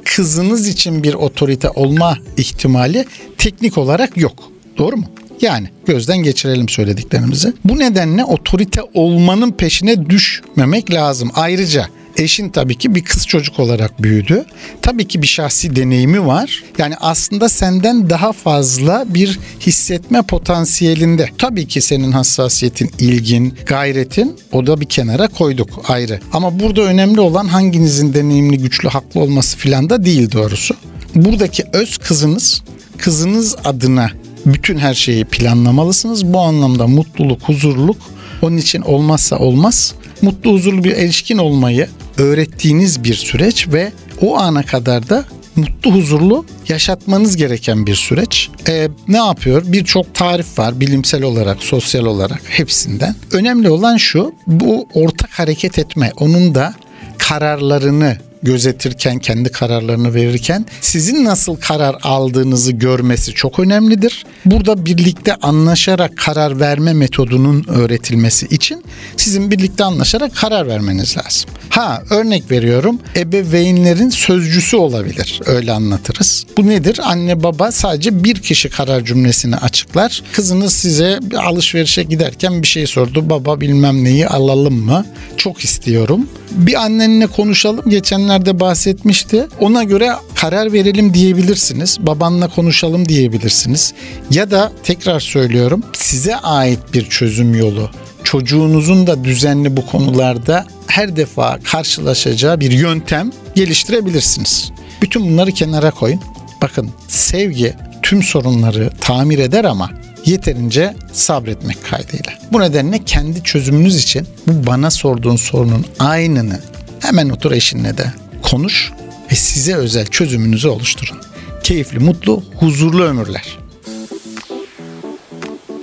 kızınız 0.05 0.69
için 0.69 1.03
bir 1.03 1.15
otorite 1.15 1.71
olma 1.71 2.19
ihtimali 2.37 3.05
teknik 3.39 3.79
olarak 3.79 4.17
yok. 4.17 4.53
Doğru 4.79 4.97
mu? 4.97 5.05
Yani 5.43 5.69
gözden 5.87 6.19
geçirelim 6.19 6.69
söylediklerimizi. 6.69 7.53
Bu 7.65 7.79
nedenle 7.79 8.25
otorite 8.25 8.81
olmanın 8.95 9.53
peşine 9.53 10.11
düşmemek 10.11 10.95
lazım. 10.95 11.31
Ayrıca 11.35 11.87
Eşin 12.17 12.49
tabii 12.49 12.75
ki 12.75 12.95
bir 12.95 13.05
kız 13.05 13.27
çocuk 13.27 13.61
olarak 13.61 14.03
büyüdü. 14.03 14.45
Tabii 14.83 15.09
ki 15.09 15.23
bir 15.23 15.27
şahsi 15.27 15.77
deneyimi 15.77 16.27
var. 16.27 16.63
Yani 16.79 16.95
aslında 17.01 17.49
senden 17.49 18.11
daha 18.11 18.33
fazla 18.33 19.05
bir 19.09 19.39
hissetme 19.61 20.23
potansiyelinde. 20.23 21.29
Tabii 21.39 21.69
ki 21.69 21.81
senin 21.81 22.13
hassasiyetin, 22.13 22.91
ilgin, 22.99 23.55
gayretin 23.67 24.37
o 24.53 24.67
da 24.67 24.81
bir 24.81 24.87
kenara 24.87 25.29
koyduk 25.29 25.91
ayrı. 25.91 26.21
Ama 26.33 26.61
burada 26.61 26.83
önemli 26.83 27.21
olan 27.21 27.47
hanginizin 27.47 28.15
deneyimli, 28.15 28.59
güçlü, 28.59 28.89
haklı 28.89 29.21
olması 29.21 29.57
filan 29.57 29.91
da 29.91 30.05
değil 30.05 30.33
doğrusu. 30.33 30.77
Buradaki 31.15 31.65
öz 31.73 31.99
kızınız, 31.99 32.63
kızınız 32.99 33.57
adına 33.65 34.11
bütün 34.47 34.79
her 34.79 34.95
şeyi 34.95 35.25
planlamalısınız. 35.25 36.25
Bu 36.25 36.41
anlamda 36.41 36.87
mutluluk, 36.87 37.43
huzurluk 37.43 37.97
onun 38.43 38.57
için 38.57 38.83
olmazsa 38.83 39.39
olmaz. 39.39 39.95
Mutlu, 40.23 40.53
huzurlu 40.53 40.85
bir 40.85 40.93
erişkin 40.93 41.39
olmayı 41.39 41.89
öğrettiğiniz 42.19 43.05
bir 43.05 43.15
süreç 43.15 43.69
ve 43.69 43.93
o 44.21 44.39
ana 44.39 44.63
kadar 44.63 45.09
da 45.09 45.25
mutlu 45.57 45.95
huzurlu 45.95 46.45
yaşatmanız 46.69 47.37
gereken 47.37 47.87
bir 47.87 47.95
süreç. 47.95 48.51
Ee, 48.69 48.89
ne 49.09 49.17
yapıyor? 49.17 49.63
Birçok 49.67 50.15
tarif 50.15 50.59
var 50.59 50.81
bilimsel 50.81 51.23
olarak, 51.23 51.63
sosyal 51.63 52.05
olarak 52.05 52.43
hepsinden. 52.49 53.15
Önemli 53.33 53.71
olan 53.71 53.97
şu, 53.97 54.35
bu 54.47 54.89
ortak 54.95 55.31
hareket 55.31 55.79
etme, 55.79 56.13
onun 56.17 56.55
da 56.55 56.75
kararlarını 57.19 58.17
gözetirken, 58.43 59.19
kendi 59.19 59.49
kararlarını 59.49 60.15
verirken 60.15 60.67
sizin 60.81 61.25
nasıl 61.25 61.57
karar 61.57 61.97
aldığınızı 62.03 62.73
görmesi 62.73 63.33
çok 63.33 63.59
önemlidir. 63.59 64.27
Burada 64.45 64.87
birlikte 64.87 65.35
anlaşarak 65.35 66.17
karar 66.17 66.61
verme 66.61 66.93
metodunun 66.93 67.65
öğretilmesi 67.69 68.47
için 68.47 68.85
sizin 69.17 69.51
birlikte 69.51 69.85
anlaşarak 69.85 70.37
karar 70.37 70.67
vermeniz 70.67 71.17
lazım. 71.17 71.51
Ha 71.71 72.03
örnek 72.11 72.51
veriyorum 72.51 72.99
ebeveynlerin 73.17 74.11
sözcüsü 74.11 74.77
olabilir 74.77 75.41
öyle 75.47 75.73
anlatırız. 75.73 76.47
Bu 76.57 76.67
nedir? 76.67 77.01
Anne 77.03 77.43
baba 77.43 77.73
sadece 77.73 78.25
bir 78.25 78.35
kişi 78.35 78.69
karar 78.69 79.05
cümlesini 79.05 79.57
açıklar. 79.57 80.23
Kızınız 80.33 80.73
size 80.73 81.19
alışverişe 81.39 82.03
giderken 82.03 82.63
bir 82.63 82.67
şey 82.67 82.87
sordu. 82.87 83.31
Baba 83.31 83.61
bilmem 83.61 84.05
neyi 84.05 84.27
alalım 84.29 84.75
mı? 84.75 85.07
Çok 85.37 85.65
istiyorum. 85.65 86.29
Bir 86.51 86.75
annenle 86.75 87.27
konuşalım. 87.27 87.91
Geçenlerde 88.33 88.61
bahsetmişti. 88.61 89.47
Ona 89.61 89.83
göre 89.83 90.13
karar 90.35 90.73
verelim 90.73 91.15
diyebilirsiniz. 91.15 91.99
Babanla 92.01 92.49
konuşalım 92.49 93.09
diyebilirsiniz. 93.09 93.95
Ya 94.31 94.51
da 94.51 94.73
tekrar 94.83 95.21
söylüyorum 95.21 95.83
size 95.93 96.37
ait 96.37 96.79
bir 96.95 97.09
çözüm 97.09 97.55
yolu 97.55 97.91
çocuğunuzun 98.25 99.07
da 99.07 99.25
düzenli 99.25 99.77
bu 99.77 99.87
konularda 99.87 100.67
her 100.87 101.17
defa 101.17 101.59
karşılaşacağı 101.65 102.61
bir 102.61 102.71
yöntem 102.71 103.31
geliştirebilirsiniz. 103.55 104.71
Bütün 105.03 105.23
bunları 105.23 105.53
kenara 105.53 105.91
koyun. 105.91 106.21
Bakın 106.63 106.91
sevgi 107.09 107.75
tüm 108.03 108.23
sorunları 108.23 108.91
tamir 109.01 109.39
eder 109.39 109.65
ama 109.65 109.91
yeterince 110.25 110.95
sabretmek 111.13 111.85
kaydıyla. 111.91 112.33
Bu 112.53 112.61
nedenle 112.61 113.05
kendi 113.05 113.43
çözümünüz 113.43 113.97
için 113.97 114.27
bu 114.47 114.67
bana 114.67 114.91
sorduğun 114.91 115.37
sorunun 115.37 115.85
aynını 115.99 116.61
hemen 117.01 117.29
otur 117.29 117.53
eşinle 117.53 117.99
de 117.99 118.22
konuş 118.53 118.93
ve 119.31 119.35
size 119.35 119.75
özel 119.75 120.07
çözümünüzü 120.07 120.69
oluşturun. 120.69 121.17
Keyifli, 121.63 121.99
mutlu, 121.99 122.43
huzurlu 122.57 123.03
ömürler. 123.03 123.59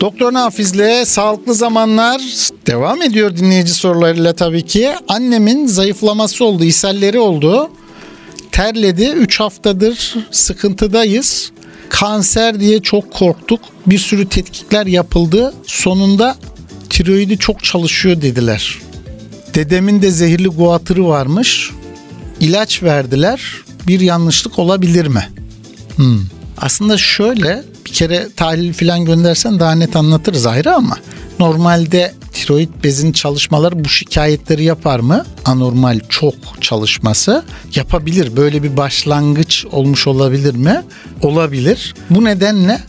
Doktor 0.01 0.33
Nafiz'le 0.33 1.05
Sağlıklı 1.05 1.53
Zamanlar 1.53 2.21
devam 2.67 3.01
ediyor 3.01 3.38
dinleyici 3.38 3.73
sorularıyla 3.73 4.33
tabii 4.33 4.65
ki. 4.65 4.91
Annemin 5.07 5.67
zayıflaması 5.67 6.45
oldu, 6.45 6.63
ishalleri 6.63 7.19
oldu. 7.19 7.71
Terledi. 8.51 9.09
3 9.09 9.39
haftadır 9.39 10.15
sıkıntıdayız. 10.31 11.51
Kanser 11.89 12.59
diye 12.59 12.81
çok 12.81 13.13
korktuk. 13.13 13.59
Bir 13.85 13.99
sürü 13.99 14.29
tetkikler 14.29 14.85
yapıldı. 14.85 15.53
Sonunda 15.67 16.35
tiroidi 16.89 17.38
çok 17.38 17.63
çalışıyor 17.63 18.21
dediler. 18.21 18.79
Dedemin 19.53 20.01
de 20.01 20.11
zehirli 20.11 20.47
guatırı 20.47 21.07
varmış. 21.07 21.71
İlaç 22.39 22.84
verdiler. 22.84 23.41
Bir 23.88 24.00
yanlışlık 24.00 24.60
olabilir 24.60 25.08
mi? 25.08 25.29
Hmm. 25.96 26.19
Aslında 26.58 26.98
şöyle 26.98 27.63
bir 27.86 27.91
kere 27.91 28.27
tahlil 28.36 28.74
falan 28.74 29.05
göndersen 29.05 29.60
daha 29.60 29.72
net 29.72 29.96
anlatırız 29.96 30.46
ayrı 30.46 30.75
ama 30.75 30.98
normalde 31.39 32.13
tiroid 32.34 32.69
bezin 32.84 33.12
çalışmaları 33.12 33.86
bu 33.86 33.89
şikayetleri 33.89 34.63
yapar 34.63 35.00
mı? 35.00 35.25
Anormal 35.46 36.00
çok 36.10 36.36
çalışması 36.62 37.43
yapabilir. 37.75 38.38
Böyle 38.38 38.63
bir 38.63 38.77
başlangıç 38.77 39.65
olmuş 39.72 40.08
olabilir 40.08 40.55
mi? 40.55 40.84
Olabilir. 41.22 41.96
Bu 42.10 42.25
nedenle 42.25 42.79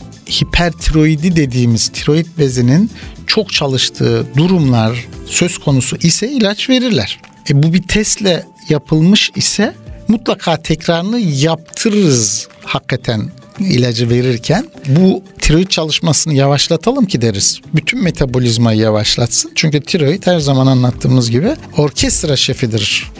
hipertiroidi 0.41 1.35
dediğimiz 1.35 1.87
tiroid 1.87 2.25
bezinin 2.37 2.91
çok 3.27 3.53
çalıştığı 3.53 4.25
durumlar 4.37 5.07
söz 5.25 5.57
konusu 5.57 5.97
ise 5.97 6.29
ilaç 6.31 6.69
verirler. 6.69 7.19
E 7.49 7.63
bu 7.63 7.73
bir 7.73 7.83
testle 7.83 8.45
yapılmış 8.71 9.31
ise 9.35 9.75
mutlaka 10.07 10.57
tekrarını 10.57 11.19
yaptırırız 11.19 12.47
hakikaten 12.63 13.29
ilacı 13.59 14.09
verirken 14.09 14.65
bu 14.87 15.23
tiroid 15.39 15.67
çalışmasını 15.67 16.33
yavaşlatalım 16.33 17.05
ki 17.05 17.21
deriz. 17.21 17.59
Bütün 17.75 18.03
metabolizmayı 18.03 18.79
yavaşlatsın. 18.79 19.51
Çünkü 19.55 19.81
tiroid 19.81 20.27
her 20.27 20.39
zaman 20.39 20.67
anlattığımız 20.67 21.31
gibi 21.31 21.55
orkestra 21.77 22.35
şefidir. 22.35 23.11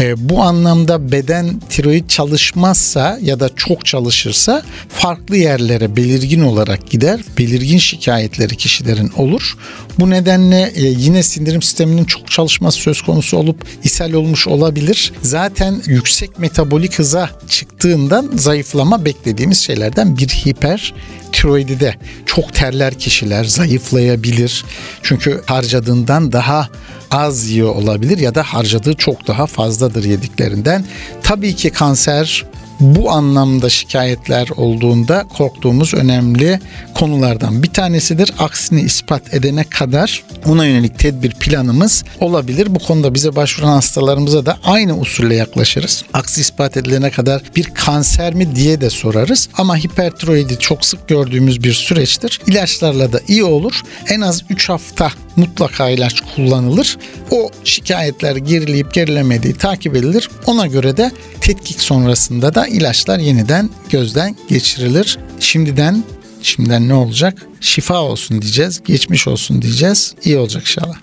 E, 0.00 0.28
bu 0.28 0.42
anlamda 0.42 1.12
beden 1.12 1.60
tiroid 1.68 2.08
çalışmazsa 2.08 3.18
ya 3.22 3.40
da 3.40 3.50
çok 3.56 3.86
çalışırsa 3.86 4.62
farklı 4.88 5.36
yerlere 5.36 5.96
belirgin 5.96 6.40
olarak 6.40 6.90
gider. 6.90 7.20
Belirgin 7.38 7.78
şikayetleri 7.78 8.56
kişilerin 8.56 9.12
olur. 9.16 9.56
Bu 9.98 10.10
nedenle 10.10 10.72
e, 10.74 10.82
yine 10.82 11.22
sindirim 11.22 11.62
sisteminin 11.62 12.04
çok 12.04 12.30
çalışması 12.30 12.78
söz 12.78 13.02
konusu 13.02 13.36
olup 13.36 13.64
ishal 13.84 14.12
olmuş 14.12 14.46
olabilir. 14.46 15.12
Zaten 15.22 15.82
yüksek 15.86 16.38
metabolik 16.38 16.98
hıza 16.98 17.30
çıktığından 17.48 18.30
zayıflama 18.36 19.04
beklediğimiz 19.04 19.58
şeylerden 19.58 20.18
bir 20.18 20.28
hiper 20.28 20.94
tiroidide 21.32 21.94
çok 22.26 22.54
terler 22.54 22.94
kişiler 22.94 23.44
zayıflayabilir. 23.44 24.64
Çünkü 25.02 25.42
harcadığından 25.46 26.32
daha 26.32 26.68
az 27.10 27.48
yiyor 27.48 27.74
olabilir 27.74 28.18
ya 28.18 28.34
da 28.34 28.42
harcadığı 28.42 28.94
çok 28.94 29.26
daha 29.26 29.46
fazladır 29.86 30.04
yediklerinden. 30.04 30.84
Tabii 31.22 31.56
ki 31.56 31.70
kanser 31.70 32.44
bu 32.80 33.10
anlamda 33.10 33.70
şikayetler 33.70 34.48
olduğunda 34.56 35.24
korktuğumuz 35.36 35.94
önemli 35.94 36.60
konulardan 36.94 37.62
bir 37.62 37.68
tanesidir. 37.68 38.32
Aksini 38.38 38.80
ispat 38.80 39.34
edene 39.34 39.64
kadar 39.64 40.24
ona 40.46 40.66
yönelik 40.66 40.98
tedbir 40.98 41.30
planımız 41.30 42.04
olabilir. 42.20 42.74
Bu 42.74 42.78
konuda 42.78 43.14
bize 43.14 43.36
başvuran 43.36 43.72
hastalarımıza 43.72 44.46
da 44.46 44.58
aynı 44.64 44.98
usulle 44.98 45.34
yaklaşırız. 45.34 46.04
Aksi 46.12 46.40
ispat 46.40 46.76
edilene 46.76 47.10
kadar 47.10 47.42
bir 47.56 47.64
kanser 47.64 48.34
mi 48.34 48.56
diye 48.56 48.80
de 48.80 48.90
sorarız. 48.90 49.48
Ama 49.54 49.76
hipertiroidi 49.76 50.58
çok 50.58 50.84
sık 50.84 51.08
gördüğümüz 51.08 51.62
bir 51.62 51.72
süreçtir. 51.72 52.40
İlaçlarla 52.46 53.12
da 53.12 53.20
iyi 53.28 53.44
olur. 53.44 53.80
En 54.08 54.20
az 54.20 54.42
3 54.50 54.68
hafta 54.68 55.12
mutlaka 55.36 55.90
ilaç 55.90 56.20
kullanılır. 56.34 56.98
O 57.30 57.50
şikayetler 57.64 58.36
gerileyip 58.36 58.94
gerilemediği 58.94 59.54
takip 59.54 59.96
edilir. 59.96 60.30
Ona 60.46 60.66
göre 60.66 60.96
de 60.96 61.12
tetkik 61.40 61.80
sonrasında 61.80 62.54
da 62.54 62.66
ilaçlar 62.66 63.18
yeniden 63.18 63.70
gözden 63.90 64.36
geçirilir. 64.48 65.18
Şimdiden 65.40 66.04
şimdiden 66.42 66.88
ne 66.88 66.94
olacak? 66.94 67.46
Şifa 67.60 68.02
olsun 68.02 68.42
diyeceğiz, 68.42 68.82
geçmiş 68.84 69.28
olsun 69.28 69.62
diyeceğiz. 69.62 70.14
İyi 70.24 70.38
olacak 70.38 70.62
inşallah. 70.62 70.96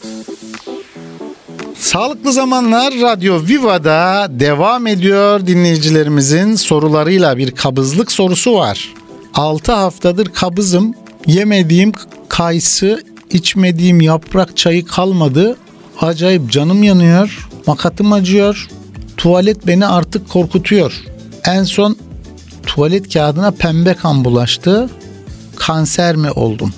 Sağlıklı 1.79 2.33
Zamanlar 2.33 2.93
Radyo 2.93 3.41
Viva'da 3.47 4.27
devam 4.29 4.87
ediyor 4.87 5.47
dinleyicilerimizin 5.47 6.55
sorularıyla 6.55 7.37
bir 7.37 7.51
kabızlık 7.51 8.11
sorusu 8.11 8.55
var. 8.55 8.93
6 9.33 9.71
haftadır 9.71 10.27
kabızım, 10.27 10.93
yemediğim 11.27 11.91
kayısı, 12.29 13.03
içmediğim 13.33 14.01
yaprak 14.01 14.57
çayı 14.57 14.85
kalmadı. 14.85 15.57
Acayip 16.01 16.51
canım 16.51 16.83
yanıyor, 16.83 17.49
makatım 17.67 18.13
acıyor, 18.13 18.67
tuvalet 19.17 19.67
beni 19.67 19.85
artık 19.85 20.29
korkutuyor. 20.29 20.93
En 21.45 21.63
son 21.63 21.97
tuvalet 22.65 23.13
kağıdına 23.13 23.51
pembe 23.51 23.93
kan 23.93 24.25
bulaştı. 24.25 24.89
Kanser 25.55 26.15
mi 26.15 26.31
oldum? 26.31 26.73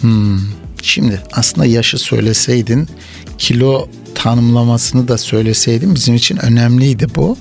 Hmm. 0.00 0.38
Şimdi 0.82 1.22
aslında 1.32 1.66
yaşı 1.66 1.98
söyleseydin, 1.98 2.88
kilo 3.38 3.88
tanımlamasını 4.14 5.08
da 5.08 5.18
söyleseydin 5.18 5.94
bizim 5.94 6.14
için 6.14 6.36
önemliydi 6.36 7.06
bu. 7.14 7.36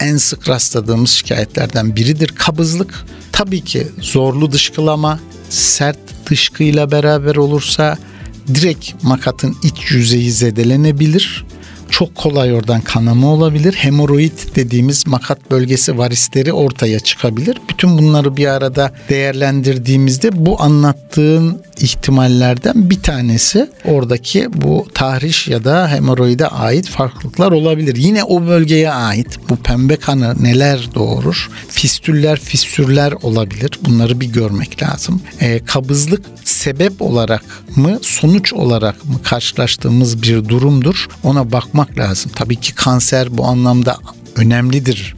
En 0.00 0.16
sık 0.16 0.48
rastladığımız 0.48 1.10
şikayetlerden 1.10 1.96
biridir 1.96 2.28
kabızlık. 2.28 3.04
Tabii 3.32 3.60
ki 3.60 3.88
zorlu 4.00 4.52
dışkılama, 4.52 5.20
sert 5.50 5.98
dışkıyla 6.30 6.90
beraber 6.90 7.36
olursa 7.36 7.98
direkt 8.54 9.04
makatın 9.04 9.56
iç 9.62 9.90
yüzeyi 9.90 10.30
zedelenebilir 10.30 11.44
çok 11.92 12.14
kolay 12.14 12.54
oradan 12.54 12.80
kanama 12.80 13.26
olabilir. 13.26 13.72
Hemoroid 13.72 14.56
dediğimiz 14.56 15.06
makat 15.06 15.50
bölgesi 15.50 15.98
varisleri 15.98 16.52
ortaya 16.52 17.00
çıkabilir. 17.00 17.58
Bütün 17.68 17.98
bunları 17.98 18.36
bir 18.36 18.46
arada 18.46 18.92
değerlendirdiğimizde 19.08 20.46
bu 20.46 20.62
anlattığın 20.62 21.62
ihtimallerden 21.80 22.90
bir 22.90 23.02
tanesi 23.02 23.70
oradaki 23.84 24.48
bu 24.52 24.86
tahriş 24.94 25.48
ya 25.48 25.64
da 25.64 25.88
hemoroide 25.88 26.46
ait 26.48 26.88
farklılıklar 26.88 27.52
olabilir. 27.52 27.96
Yine 27.96 28.24
o 28.24 28.46
bölgeye 28.46 28.90
ait 28.90 29.38
bu 29.48 29.56
pembe 29.56 29.96
kanı 29.96 30.34
neler 30.42 30.88
doğurur? 30.94 31.50
Fistüller, 31.68 32.40
fissürler 32.40 33.12
olabilir. 33.22 33.70
Bunları 33.84 34.20
bir 34.20 34.26
görmek 34.26 34.82
lazım. 34.82 35.22
E, 35.40 35.64
kabızlık 35.64 36.24
sebep 36.44 37.02
olarak 37.02 37.44
mı, 37.76 37.98
sonuç 38.02 38.52
olarak 38.52 39.04
mı 39.04 39.22
karşılaştığımız 39.24 40.22
bir 40.22 40.48
durumdur. 40.48 41.08
Ona 41.22 41.52
bakmak 41.82 41.98
lazım. 41.98 42.32
Tabii 42.34 42.56
ki 42.56 42.74
kanser 42.74 43.38
bu 43.38 43.46
anlamda 43.46 43.98
önemlidir. 44.36 45.14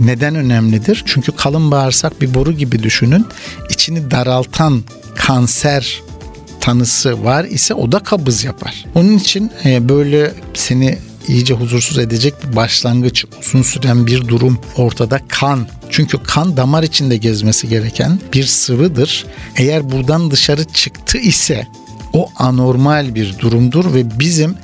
Neden 0.00 0.34
önemlidir? 0.34 1.02
Çünkü 1.06 1.32
kalın 1.32 1.70
bağırsak 1.70 2.20
bir 2.20 2.34
boru 2.34 2.52
gibi 2.52 2.82
düşünün. 2.82 3.26
İçini 3.70 4.10
daraltan 4.10 4.82
kanser 5.14 6.02
tanısı 6.60 7.24
var 7.24 7.44
ise 7.44 7.74
o 7.74 7.92
da 7.92 7.98
kabız 7.98 8.44
yapar. 8.44 8.84
Onun 8.94 9.18
için 9.18 9.50
e, 9.64 9.88
böyle 9.88 10.32
seni 10.54 10.98
iyice 11.28 11.54
huzursuz 11.54 11.98
edecek 11.98 12.34
bir 12.42 12.56
başlangıç, 12.56 13.24
uzun 13.40 13.62
süren 13.62 14.06
bir 14.06 14.28
durum 14.28 14.58
ortada 14.76 15.20
kan. 15.28 15.66
Çünkü 15.90 16.18
kan 16.22 16.56
damar 16.56 16.82
içinde 16.82 17.16
gezmesi 17.16 17.68
gereken 17.68 18.20
bir 18.32 18.44
sıvıdır. 18.44 19.26
Eğer 19.56 19.92
buradan 19.92 20.30
dışarı 20.30 20.64
çıktı 20.64 21.18
ise 21.18 21.66
o 22.12 22.28
anormal 22.36 23.14
bir 23.14 23.38
durumdur 23.38 23.94
ve 23.94 24.18
bizim 24.18 24.54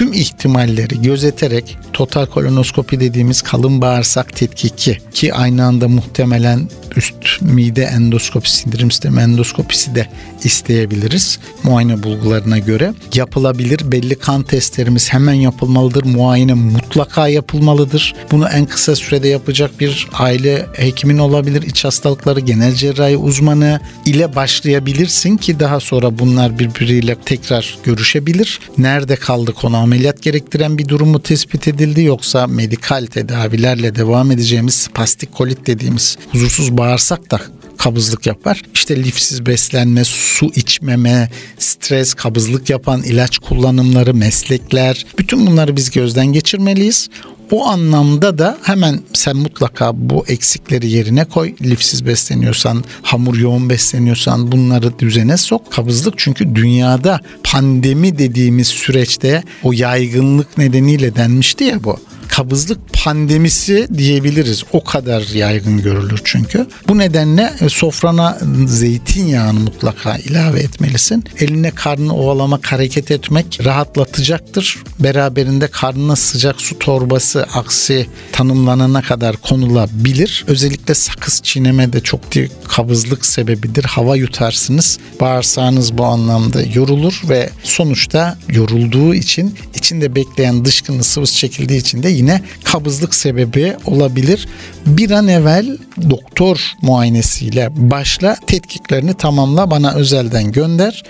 tüm 0.00 0.12
ihtimalleri 0.12 1.02
gözeterek 1.02 1.78
total 1.92 2.26
kolonoskopi 2.26 3.00
dediğimiz 3.00 3.42
kalın 3.42 3.80
bağırsak 3.80 4.36
tetkiki 4.36 4.98
ki 5.12 5.34
aynı 5.34 5.64
anda 5.64 5.88
muhtemelen 5.88 6.68
üst 6.96 7.42
mide 7.42 7.82
endoskopisi, 7.82 8.56
sindirim 8.56 8.90
sistemi 8.90 9.20
endoskopisi 9.20 9.94
de 9.94 10.06
isteyebiliriz. 10.44 11.38
Muayene 11.62 12.02
bulgularına 12.02 12.58
göre 12.58 12.94
yapılabilir. 13.14 13.92
Belli 13.92 14.14
kan 14.14 14.42
testlerimiz 14.42 15.12
hemen 15.12 15.32
yapılmalıdır. 15.32 16.04
Muayene 16.04 16.54
mutlaka 16.54 17.28
yapılmalıdır. 17.28 18.14
Bunu 18.30 18.48
en 18.48 18.66
kısa 18.66 18.96
sürede 18.96 19.28
yapacak 19.28 19.80
bir 19.80 20.08
aile 20.12 20.66
hekimin 20.72 21.18
olabilir. 21.18 21.62
İç 21.62 21.84
hastalıkları 21.84 22.40
genel 22.40 22.74
cerrahi 22.74 23.16
uzmanı 23.16 23.80
ile 24.06 24.36
başlayabilirsin 24.36 25.36
ki 25.36 25.60
daha 25.60 25.80
sonra 25.80 26.18
bunlar 26.18 26.58
birbiriyle 26.58 27.14
tekrar 27.14 27.78
görüşebilir. 27.84 28.60
Nerede 28.78 29.16
kaldı 29.16 29.52
konu 29.52 29.76
ameliyat 29.90 30.22
gerektiren 30.22 30.78
bir 30.78 30.88
durumu 30.88 31.22
tespit 31.22 31.68
edildi 31.68 32.02
yoksa 32.02 32.46
medikal 32.46 33.06
tedavilerle 33.06 33.94
devam 33.94 34.30
edeceğimiz 34.30 34.74
spastik 34.74 35.32
kolit 35.32 35.66
dediğimiz 35.66 36.18
huzursuz 36.32 36.76
bağırsak 36.78 37.30
da 37.30 37.40
kabızlık 37.78 38.26
yapar. 38.26 38.62
İşte 38.74 38.96
lifsiz 38.96 39.46
beslenme, 39.46 40.04
su 40.04 40.50
içmeme, 40.54 41.30
stres, 41.58 42.14
kabızlık 42.14 42.70
yapan 42.70 43.02
ilaç 43.02 43.38
kullanımları, 43.38 44.14
meslekler 44.14 45.06
bütün 45.18 45.46
bunları 45.46 45.76
biz 45.76 45.90
gözden 45.90 46.26
geçirmeliyiz. 46.26 47.08
O 47.50 47.66
anlamda 47.66 48.38
da 48.38 48.58
hemen 48.62 49.00
sen 49.12 49.36
mutlaka 49.36 49.90
bu 49.94 50.24
eksikleri 50.28 50.90
yerine 50.90 51.24
koy. 51.24 51.54
Lifsiz 51.62 52.06
besleniyorsan, 52.06 52.84
hamur 53.02 53.36
yoğun 53.36 53.70
besleniyorsan 53.70 54.52
bunları 54.52 54.98
düzene 54.98 55.36
sok. 55.36 55.72
Kabızlık 55.72 56.14
çünkü 56.16 56.54
dünyada 56.54 57.20
pandemi 57.44 58.18
dediğimiz 58.18 58.66
süreçte 58.66 59.42
o 59.62 59.72
yaygınlık 59.72 60.58
nedeniyle 60.58 61.16
denmişti 61.16 61.64
ya 61.64 61.84
bu 61.84 61.96
kabızlık 62.30 62.78
pandemisi 62.92 63.88
diyebiliriz. 63.98 64.62
O 64.72 64.84
kadar 64.84 65.22
yaygın 65.34 65.82
görülür 65.82 66.20
çünkü. 66.24 66.66
Bu 66.88 66.98
nedenle 66.98 67.52
e, 67.60 67.68
sofrana 67.68 68.38
zeytinyağını 68.66 69.60
mutlaka 69.60 70.16
ilave 70.16 70.60
etmelisin. 70.60 71.24
Eline 71.38 71.70
karnını 71.70 72.16
ovalamak, 72.16 72.72
hareket 72.72 73.10
etmek 73.10 73.58
rahatlatacaktır. 73.64 74.78
Beraberinde 74.98 75.68
karnına 75.68 76.16
sıcak 76.16 76.60
su 76.60 76.78
torbası 76.78 77.46
aksi 77.54 78.06
tanımlanana 78.32 79.02
kadar 79.02 79.36
konulabilir. 79.36 80.44
Özellikle 80.46 80.94
sakız 80.94 81.40
çiğneme 81.42 81.92
de 81.92 82.00
çok 82.00 82.34
bir 82.34 82.50
kabızlık 82.68 83.26
sebebidir. 83.26 83.84
Hava 83.84 84.16
yutarsınız. 84.16 84.98
Bağırsağınız 85.20 85.98
bu 85.98 86.04
anlamda 86.04 86.62
yorulur 86.62 87.20
ve 87.28 87.50
sonuçta 87.62 88.38
yorulduğu 88.48 89.14
için 89.14 89.54
içinde 89.74 90.14
bekleyen 90.14 90.64
dışkının 90.64 91.02
sıvısı 91.02 91.36
çekildiği 91.36 91.80
için 91.80 92.02
de 92.02 92.19
yine 92.20 92.42
kabızlık 92.64 93.14
sebebi 93.14 93.76
olabilir. 93.86 94.48
Bir 94.86 95.10
an 95.10 95.28
evvel 95.28 95.78
doktor 96.10 96.72
muayenesiyle 96.82 97.68
başla 97.76 98.36
tetkiklerini 98.46 99.14
tamamla 99.14 99.70
bana 99.70 99.94
özelden 99.94 100.52
gönder. 100.52 101.02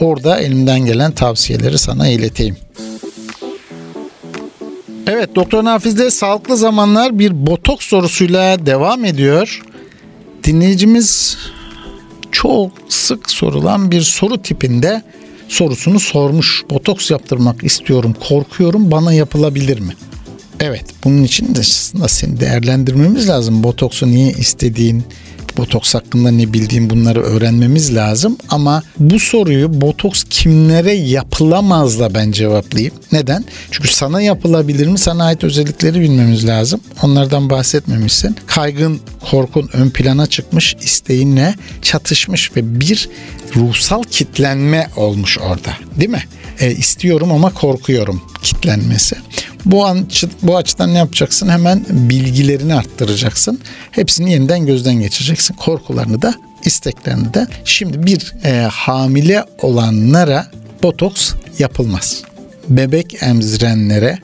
Orada 0.00 0.40
elimden 0.40 0.80
gelen 0.80 1.12
tavsiyeleri 1.12 1.78
sana 1.78 2.08
ileteyim. 2.08 2.56
Evet 5.06 5.36
Doktor 5.36 5.64
Nafiz'de 5.64 6.10
sağlıklı 6.10 6.56
zamanlar 6.56 7.18
bir 7.18 7.46
botoks 7.46 7.86
sorusuyla 7.86 8.66
devam 8.66 9.04
ediyor. 9.04 9.62
Dinleyicimiz 10.44 11.38
çok 12.32 12.70
sık 12.88 13.30
sorulan 13.30 13.90
bir 13.90 14.00
soru 14.00 14.42
tipinde 14.42 15.02
sorusunu 15.48 16.00
sormuş. 16.00 16.64
Botoks 16.70 17.10
yaptırmak 17.10 17.64
istiyorum, 17.64 18.14
korkuyorum. 18.28 18.90
Bana 18.90 19.12
yapılabilir 19.12 19.80
mi? 19.80 19.92
Evet 20.60 20.84
bunun 21.04 21.22
için 21.22 21.54
de 21.54 21.60
aslında 21.60 22.08
seni 22.08 22.40
değerlendirmemiz 22.40 23.28
lazım. 23.28 23.62
Botoksu 23.62 24.06
niye 24.06 24.32
istediğin, 24.32 25.04
botoks 25.56 25.94
hakkında 25.94 26.30
ne 26.30 26.52
bildiğin 26.52 26.90
bunları 26.90 27.22
öğrenmemiz 27.22 27.94
lazım. 27.94 28.36
Ama 28.48 28.82
bu 28.98 29.18
soruyu 29.18 29.80
botoks 29.80 30.24
kimlere 30.30 30.92
yapılamazla 30.92 32.14
ben 32.14 32.32
cevaplayayım. 32.32 32.94
Neden? 33.12 33.44
Çünkü 33.70 33.88
sana 33.88 34.20
yapılabilir 34.20 34.86
mi? 34.86 34.98
Sana 34.98 35.24
ait 35.24 35.44
özellikleri 35.44 36.00
bilmemiz 36.00 36.46
lazım. 36.46 36.80
Onlardan 37.02 37.50
bahsetmemişsin. 37.50 38.36
Kaygın, 38.46 39.00
korkun 39.30 39.68
ön 39.72 39.90
plana 39.90 40.26
çıkmış, 40.26 40.76
isteğinle 40.80 41.54
çatışmış 41.82 42.56
ve 42.56 42.80
bir 42.80 43.08
ruhsal 43.56 44.02
kitlenme 44.02 44.88
olmuş 44.96 45.38
orada. 45.38 45.70
Değil 46.00 46.10
mi? 46.10 46.22
E, 46.60 46.70
istiyorum 46.70 47.32
ama 47.32 47.54
korkuyorum 47.54 48.22
kitlenmesi. 48.42 49.16
Bu 49.64 49.86
an 49.86 50.06
bu 50.42 50.56
açıdan 50.56 50.94
ne 50.94 50.98
yapacaksın? 50.98 51.48
Hemen 51.48 51.84
bilgilerini 51.90 52.74
arttıracaksın. 52.74 53.60
Hepsini 53.90 54.32
yeniden 54.32 54.66
gözden 54.66 54.94
geçireceksin. 54.94 55.54
Korkularını 55.54 56.22
da 56.22 56.34
isteklerini 56.64 57.34
de. 57.34 57.46
Şimdi 57.64 58.06
bir 58.06 58.34
e, 58.44 58.68
hamile 58.72 59.44
olanlara 59.62 60.46
botoks 60.82 61.32
yapılmaz. 61.58 62.22
Bebek 62.68 63.22
emzirenlere 63.22 64.18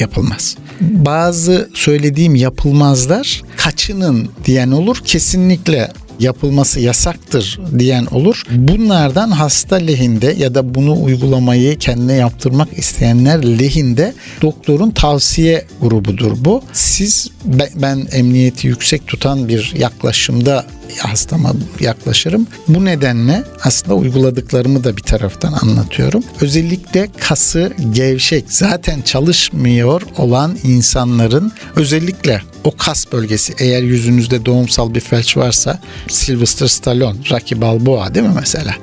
yapılmaz. 0.00 0.56
Bazı 0.80 1.70
söylediğim 1.74 2.34
yapılmazlar 2.34 3.42
kaçının 3.56 4.30
diyen 4.44 4.70
olur. 4.70 4.96
Kesinlikle 5.04 5.88
yapılması 6.20 6.80
yasaktır 6.80 7.60
diyen 7.78 8.06
olur. 8.06 8.42
Bunlardan 8.50 9.30
hasta 9.30 9.76
lehinde 9.76 10.34
ya 10.38 10.54
da 10.54 10.74
bunu 10.74 11.02
uygulamayı 11.04 11.78
kendine 11.78 12.12
yaptırmak 12.12 12.78
isteyenler 12.78 13.42
lehinde 13.58 14.14
doktorun 14.42 14.90
tavsiye 14.90 15.64
grubudur 15.80 16.32
bu. 16.36 16.62
Siz 16.72 17.28
ben 17.74 18.06
emniyeti 18.12 18.66
yüksek 18.66 19.06
tutan 19.06 19.48
bir 19.48 19.74
yaklaşımda 19.78 20.64
hastama 20.98 21.52
yaklaşırım. 21.80 22.46
Bu 22.68 22.84
nedenle 22.84 23.44
aslında 23.64 23.94
uyguladıklarımı 23.94 24.84
da 24.84 24.96
bir 24.96 25.02
taraftan 25.02 25.52
anlatıyorum. 25.52 26.24
Özellikle 26.40 27.08
kası 27.18 27.72
gevşek 27.92 28.44
zaten 28.48 29.02
çalışmıyor 29.02 30.02
olan 30.16 30.58
insanların 30.62 31.52
özellikle 31.76 32.42
o 32.64 32.76
kas 32.76 33.12
bölgesi 33.12 33.54
eğer 33.58 33.82
yüzünüzde 33.82 34.46
doğumsal 34.46 34.94
bir 34.94 35.00
felç 35.00 35.36
varsa 35.36 35.78
Sylvester 36.08 36.66
Stallone, 36.66 37.18
Rocky 37.30 37.60
Balboa 37.60 38.14
değil 38.14 38.26
mi 38.26 38.34
mesela? 38.40 38.74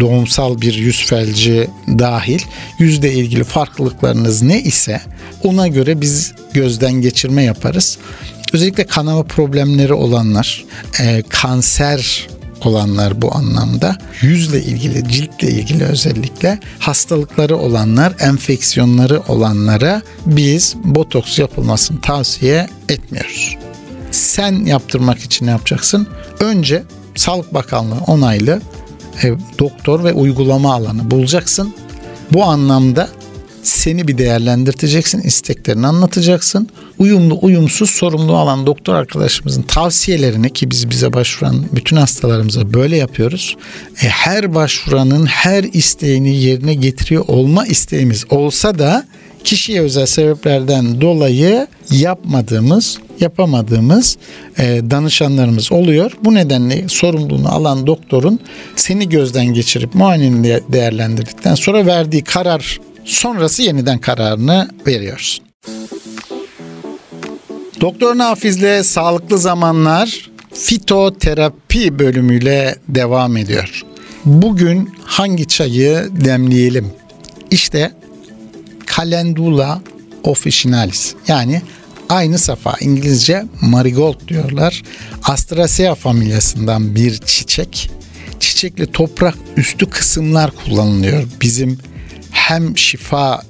Doğumsal 0.00 0.60
bir 0.60 0.74
yüz 0.74 1.06
felci 1.06 1.70
dahil 1.88 2.40
yüzle 2.78 3.12
ilgili 3.12 3.44
farklılıklarınız 3.44 4.42
ne 4.42 4.62
ise 4.62 5.00
ona 5.44 5.68
göre 5.68 6.00
biz 6.00 6.32
gözden 6.52 6.92
geçirme 6.92 7.42
yaparız. 7.42 7.98
Özellikle 8.52 8.86
kanama 8.86 9.22
problemleri 9.22 9.94
olanlar, 9.94 10.64
e, 11.00 11.22
kanser 11.28 12.28
olanlar 12.64 13.22
bu 13.22 13.34
anlamda 13.34 13.96
yüzle 14.22 14.62
ilgili, 14.62 15.08
ciltle 15.08 15.50
ilgili 15.50 15.84
özellikle 15.84 16.58
hastalıkları 16.78 17.56
olanlar, 17.56 18.14
enfeksiyonları 18.20 19.22
olanlara 19.28 20.02
biz 20.26 20.74
botoks 20.84 21.38
yapılmasını 21.38 22.00
tavsiye 22.00 22.68
etmiyoruz. 22.88 23.56
Sen 24.10 24.64
yaptırmak 24.64 25.18
için 25.18 25.46
ne 25.46 25.50
yapacaksın? 25.50 26.06
Önce 26.40 26.82
Sağlık 27.14 27.54
Bakanlığı 27.54 28.00
onaylı 28.06 28.60
e, 29.22 29.32
doktor 29.58 30.04
ve 30.04 30.12
uygulama 30.12 30.74
alanı 30.74 31.10
bulacaksın. 31.10 31.74
Bu 32.32 32.44
anlamda 32.44 33.08
seni 33.66 34.08
bir 34.08 34.18
değerlendirteceksin, 34.18 35.20
isteklerini 35.20 35.86
anlatacaksın. 35.86 36.68
Uyumlu, 36.98 37.38
uyumsuz, 37.42 37.90
sorumlu 37.90 38.36
alan 38.36 38.66
doktor 38.66 38.94
arkadaşımızın 38.94 39.62
tavsiyelerini 39.62 40.52
ki 40.52 40.70
biz 40.70 40.90
bize 40.90 41.12
başvuran 41.12 41.64
bütün 41.72 41.96
hastalarımıza 41.96 42.74
böyle 42.74 42.96
yapıyoruz. 42.96 43.56
E, 44.02 44.08
her 44.08 44.54
başvuranın 44.54 45.26
her 45.26 45.64
isteğini 45.64 46.36
yerine 46.36 46.74
getiriyor 46.74 47.24
olma 47.28 47.66
isteğimiz 47.66 48.24
olsa 48.30 48.78
da 48.78 49.06
kişiye 49.44 49.80
özel 49.80 50.06
sebeplerden 50.06 51.00
dolayı 51.00 51.66
yapmadığımız, 51.90 52.98
yapamadığımız 53.20 54.16
e, 54.58 54.80
danışanlarımız 54.90 55.72
oluyor. 55.72 56.12
Bu 56.24 56.34
nedenle 56.34 56.88
sorumluluğunu 56.88 57.48
alan 57.48 57.86
doktorun 57.86 58.40
seni 58.76 59.08
gözden 59.08 59.46
geçirip 59.46 59.94
muayeneni 59.94 60.60
değerlendirdikten 60.72 61.54
sonra 61.54 61.86
verdiği 61.86 62.24
karar 62.24 62.78
sonrası 63.06 63.62
yeniden 63.62 63.98
kararını 63.98 64.68
veriyoruz. 64.86 65.42
Doktor 67.80 68.18
Nafiz'le 68.18 68.82
Sağlıklı 68.84 69.38
Zamanlar 69.38 70.30
fitoterapi 70.54 71.98
bölümüyle 71.98 72.76
devam 72.88 73.36
ediyor. 73.36 73.82
Bugün 74.24 74.90
hangi 75.04 75.46
çayı 75.46 76.08
demleyelim? 76.24 76.92
İşte 77.50 77.92
Calendula 78.96 79.82
officinalis 80.24 81.14
yani 81.28 81.62
aynı 82.08 82.38
safa 82.38 82.76
İngilizce 82.80 83.44
marigold 83.60 84.28
diyorlar. 84.28 84.82
Astracea 85.22 85.94
familyasından 85.94 86.94
bir 86.94 87.18
çiçek. 87.18 87.90
Çiçekli 88.40 88.92
toprak 88.92 89.34
üstü 89.56 89.90
kısımlar 89.90 90.50
kullanılıyor. 90.50 91.24
Bizim 91.40 91.78
hem 92.36 92.78
şifa 92.78 93.42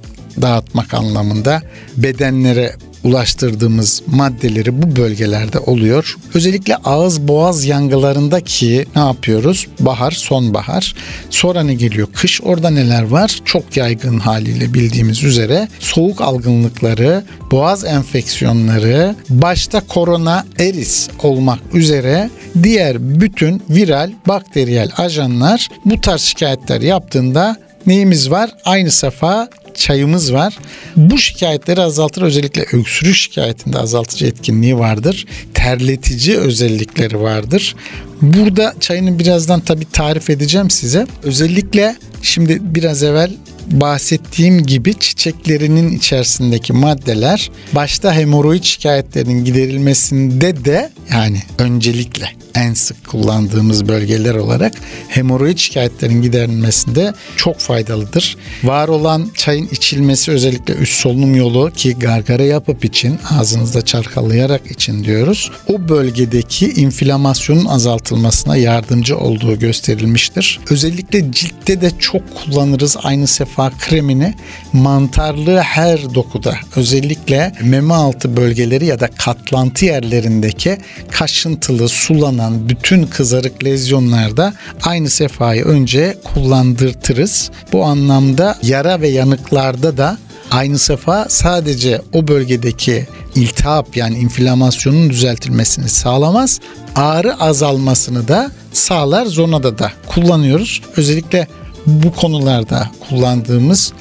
dağıtmak 0.43 0.95
anlamında 0.95 1.63
bedenlere 1.97 2.75
ulaştırdığımız 3.05 4.03
maddeleri 4.07 4.83
bu 4.83 4.97
bölgelerde 4.97 5.59
oluyor. 5.59 6.17
Özellikle 6.35 6.77
ağız 6.77 7.29
boğaz 7.29 7.65
yangılarında 7.65 8.41
ki 8.41 8.87
ne 8.97 9.03
yapıyoruz? 9.03 9.67
Bahar, 9.81 10.11
sonbahar. 10.11 10.95
Sonra 11.31 11.63
ne 11.63 11.75
geliyor? 11.75 12.09
Kış 12.15 12.41
orada 12.43 12.71
neler 12.71 13.03
var? 13.03 13.41
Çok 13.45 13.77
yaygın 13.77 14.19
haliyle 14.19 14.75
bildiğimiz 14.75 15.25
üzere 15.25 15.69
soğuk 15.79 16.21
algınlıkları, 16.21 17.25
boğaz 17.51 17.85
enfeksiyonları, 17.85 19.15
başta 19.29 19.81
korona 19.81 20.47
eris 20.59 21.09
olmak 21.23 21.59
üzere 21.75 22.31
diğer 22.63 23.21
bütün 23.21 23.63
viral, 23.71 24.11
bakteriyel 24.29 24.91
ajanlar 24.97 25.69
bu 25.85 26.01
tarz 26.01 26.21
şikayetler 26.21 26.81
yaptığında 26.81 27.57
neyimiz 27.87 28.31
var? 28.31 28.51
Aynı 28.65 28.91
safa 28.91 29.49
çayımız 29.75 30.33
var. 30.33 30.59
Bu 30.97 31.19
şikayetleri 31.19 31.81
azaltır. 31.81 32.23
Özellikle 32.23 32.63
öksürük 32.63 33.15
şikayetinde 33.15 33.79
azaltıcı 33.79 34.27
etkinliği 34.27 34.79
vardır. 34.79 35.27
Terletici 35.55 36.37
özellikleri 36.37 37.21
vardır. 37.21 37.77
Burada 38.23 38.75
çayını 38.81 39.19
birazdan 39.19 39.61
tabii 39.61 39.91
tarif 39.93 40.31
edeceğim 40.31 40.71
size. 40.71 41.07
Özellikle 41.23 41.97
şimdi 42.23 42.59
biraz 42.63 43.03
evvel 43.03 43.31
bahsettiğim 43.71 44.63
gibi 44.63 44.95
çiçeklerinin 44.95 45.97
içerisindeki 45.97 46.73
maddeler 46.73 47.51
başta 47.73 48.15
hemoroid 48.15 48.63
şikayetlerinin 48.63 49.45
giderilmesinde 49.45 50.65
de 50.65 50.91
yani 51.11 51.43
öncelikle 51.59 52.46
en 52.57 52.75
sık 52.75 53.07
kullandığımız 53.07 53.89
bölgeler 53.89 54.35
olarak 54.35 54.73
hemoroid 55.09 55.59
şikayetlerin 55.59 56.23
giderilmesinde 56.23 57.15
çok 57.37 57.59
faydalıdır. 57.59 58.37
Var 58.65 58.89
olan 58.89 59.31
çayın 59.35 59.69
içilmesi 59.73 60.31
özellikle 60.31 60.75
üst 60.75 60.95
solunum 61.01 61.35
yolu 61.35 61.71
ki 61.71 61.99
gargara 61.99 62.43
yapıp 62.43 62.85
için 62.85 63.19
ağzınızda 63.39 63.83
çarkalayarak 63.83 64.71
için 64.71 65.05
diyoruz. 65.05 65.51
O 65.67 65.89
bölgedeki 65.89 66.71
inflamasyonun 66.71 67.65
azaltılmasına 67.65 68.57
yardımcı 68.57 69.19
olduğu 69.19 69.59
gösterilmiştir. 69.59 70.61
Özellikle 70.71 71.33
ciltte 71.33 71.81
de 71.81 71.91
çok 71.99 72.23
kullanırız 72.35 72.97
aynı 73.03 73.27
sefa 73.27 73.71
kremini 73.71 74.35
mantarlı 74.73 75.59
her 75.59 76.15
dokuda 76.15 76.55
özellikle 76.77 77.53
meme 77.63 77.95
altı 77.95 78.37
bölgeleri 78.37 78.87
ya 78.87 79.01
da 79.01 79.09
katlantı 79.19 79.85
yerlerindeki 79.85 80.79
kaşıntılı, 81.11 81.89
sulanan 81.89 82.46
yaşanan 82.47 82.69
bütün 82.69 83.07
kızarık 83.07 83.65
lezyonlarda 83.65 84.55
aynı 84.83 85.11
sefayı 85.11 85.65
önce 85.65 86.17
kullandırtırız. 86.25 87.51
Bu 87.73 87.85
anlamda 87.85 88.59
yara 88.63 89.01
ve 89.01 89.09
yanıklarda 89.09 89.97
da 89.97 90.19
aynı 90.51 90.79
sefa 90.79 91.27
sadece 91.29 92.03
o 92.13 92.29
bölgedeki 92.29 93.07
iltihap 93.35 93.97
yani 93.97 94.19
inflamasyonun 94.19 95.11
düzeltilmesini 95.11 95.89
sağlamaz. 95.89 96.61
Ağrı 96.97 97.35
azalmasını 97.41 98.29
da 98.29 98.51
sağlar 98.73 99.27
zonada 99.27 99.79
da 99.79 99.93
kullanıyoruz. 100.07 100.83
Özellikle 100.97 101.49
bu 101.87 102.13
konularda 102.13 102.91
kullandığımız 103.09 103.93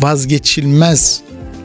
vazgeçilmez 0.00 1.20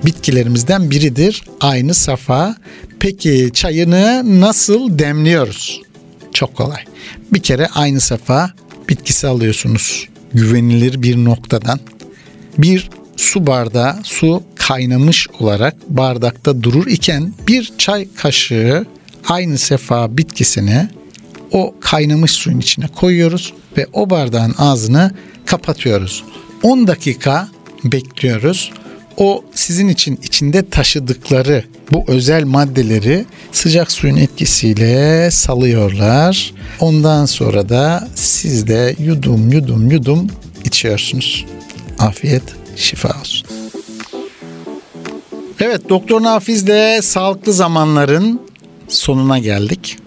bitkilerimizden 0.06 0.92
biridir 0.92 1.44
aynı 1.62 1.94
safa. 1.94 2.56
Peki 3.00 3.52
çayını 3.54 4.24
nasıl 4.42 5.00
demliyoruz? 5.00 5.89
Çok 6.34 6.56
kolay. 6.56 6.84
Bir 7.34 7.44
kere 7.44 7.68
aynı 7.68 8.00
safa 8.00 8.52
bitkisi 8.90 9.28
alıyorsunuz. 9.28 10.08
Güvenilir 10.34 11.02
bir 11.02 11.16
noktadan. 11.16 11.80
Bir 12.58 12.90
su 13.18 13.48
bardağı 13.48 13.96
su 14.04 14.44
kaynamış 14.56 15.28
olarak 15.40 15.76
bardakta 15.90 16.64
durur 16.64 16.88
iken 16.88 17.34
bir 17.48 17.74
çay 17.78 18.08
kaşığı 18.16 18.86
aynı 19.28 19.58
sefa 19.58 20.18
bitkisini 20.18 20.90
o 21.52 21.76
kaynamış 21.80 22.32
suyun 22.32 22.60
içine 22.60 22.88
koyuyoruz 22.88 23.54
ve 23.78 23.88
o 23.94 24.10
bardağın 24.10 24.56
ağzını 24.58 25.12
kapatıyoruz. 25.46 26.24
10 26.64 26.88
dakika 26.88 27.48
bekliyoruz 27.84 28.72
o 29.20 29.44
sizin 29.54 29.88
için 29.88 30.20
içinde 30.24 30.70
taşıdıkları 30.70 31.64
bu 31.92 32.04
özel 32.08 32.44
maddeleri 32.44 33.26
sıcak 33.52 33.92
suyun 33.92 34.16
etkisiyle 34.16 35.32
salıyorlar. 35.32 36.54
Ondan 36.80 37.26
sonra 37.26 37.70
da 37.70 38.08
siz 38.16 38.68
de 38.68 38.96
yudum 39.00 39.52
yudum 39.52 39.92
yudum 39.92 40.28
içiyorsunuz. 40.66 41.46
Afiyet 42.00 42.44
şifa 42.76 43.20
olsun. 43.22 43.48
Evet 45.60 45.90
Doktor 45.90 46.24
Nafiz'de 46.24 47.02
sağlıklı 47.02 47.54
zamanların 47.54 48.42
sonuna 48.88 49.40
geldik. 49.40 49.98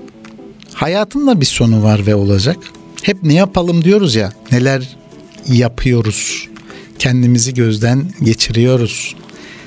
Hayatın 0.74 1.26
da 1.26 1.40
bir 1.40 1.46
sonu 1.46 1.82
var 1.82 2.06
ve 2.06 2.14
olacak. 2.14 2.56
Hep 3.02 3.22
ne 3.22 3.34
yapalım 3.34 3.84
diyoruz 3.84 4.14
ya. 4.14 4.32
Neler 4.52 4.96
yapıyoruz. 5.48 6.48
Kendimizi 7.02 7.54
gözden 7.54 8.12
geçiriyoruz. 8.22 9.14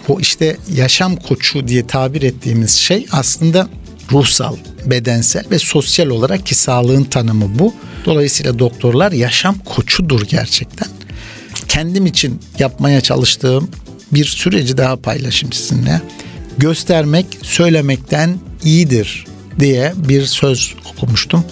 O 0.08 0.20
işte 0.20 0.58
yaşam 0.74 1.16
koçu 1.16 1.68
diye 1.68 1.88
tabir 1.88 2.22
ettiğimiz 2.22 2.72
şey 2.72 3.06
aslında 3.12 3.70
ruhsal, 4.12 4.56
bedensel 4.86 5.44
ve 5.52 5.60
sosyal 5.60 6.08
olarak 6.08 6.46
ki 6.46 6.56
sağlığın 6.56 7.04
tanımı 7.04 7.60
bu. 7.60 7.74
Dolayısıyla 8.06 8.60
doktorlar 8.60 9.12
yaşam 9.12 9.58
koçudur 9.66 10.22
gerçekten. 10.22 10.88
Kendim 11.68 12.06
için 12.06 12.40
yapmaya 12.60 13.02
çalıştığım 13.02 13.72
bir 14.12 14.26
süreci 14.26 14.78
daha 14.78 14.96
paylaşayım 14.96 15.54
sizinle. 15.54 16.02
Göstermek 16.58 17.26
söylemekten 17.42 18.40
iyidir 18.64 19.26
diye 19.60 19.94
bir 19.96 20.26
söz 20.26 20.76
okumuştum. 20.94 21.46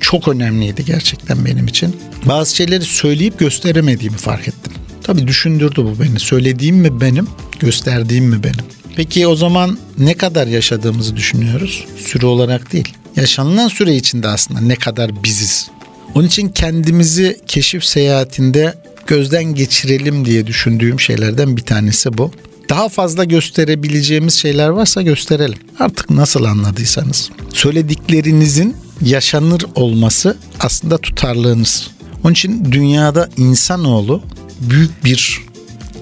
Çok 0.00 0.28
önemliydi 0.28 0.84
gerçekten 0.84 1.44
benim 1.44 1.66
için. 1.66 1.96
Bazı 2.26 2.56
şeyleri 2.56 2.84
söyleyip 2.84 3.38
gösteremediğimi 3.38 4.16
fark 4.16 4.48
ettim. 4.48 4.72
Tabii 5.02 5.26
düşündürdü 5.26 5.76
bu 5.76 6.02
beni. 6.02 6.20
Söylediğim 6.20 6.76
mi 6.76 7.00
benim, 7.00 7.28
gösterdiğim 7.60 8.24
mi 8.24 8.44
benim? 8.44 8.64
Peki 8.96 9.26
o 9.26 9.36
zaman 9.36 9.78
ne 9.98 10.14
kadar 10.14 10.46
yaşadığımızı 10.46 11.16
düşünüyoruz? 11.16 11.84
Süre 11.98 12.26
olarak 12.26 12.72
değil. 12.72 12.94
Yaşanılan 13.16 13.68
süre 13.68 13.96
içinde 13.96 14.28
aslında 14.28 14.60
ne 14.60 14.74
kadar 14.74 15.24
biziz. 15.24 15.70
Onun 16.14 16.26
için 16.26 16.48
kendimizi 16.48 17.40
keşif 17.46 17.84
seyahatinde 17.84 18.74
gözden 19.06 19.44
geçirelim 19.44 20.24
diye 20.24 20.46
düşündüğüm 20.46 21.00
şeylerden 21.00 21.56
bir 21.56 21.62
tanesi 21.62 22.18
bu. 22.18 22.30
Daha 22.68 22.88
fazla 22.88 23.24
gösterebileceğimiz 23.24 24.34
şeyler 24.34 24.68
varsa 24.68 25.02
gösterelim. 25.02 25.58
Artık 25.78 26.10
nasıl 26.10 26.44
anladıysanız. 26.44 27.30
Söylediklerinizin 27.52 28.76
yaşanır 29.02 29.62
olması 29.74 30.36
aslında 30.60 30.98
tutarlığınız. 30.98 31.90
Onun 32.24 32.32
için 32.32 32.72
dünyada 32.72 33.28
insanoğlu 33.36 34.22
büyük 34.70 35.04
bir 35.04 35.40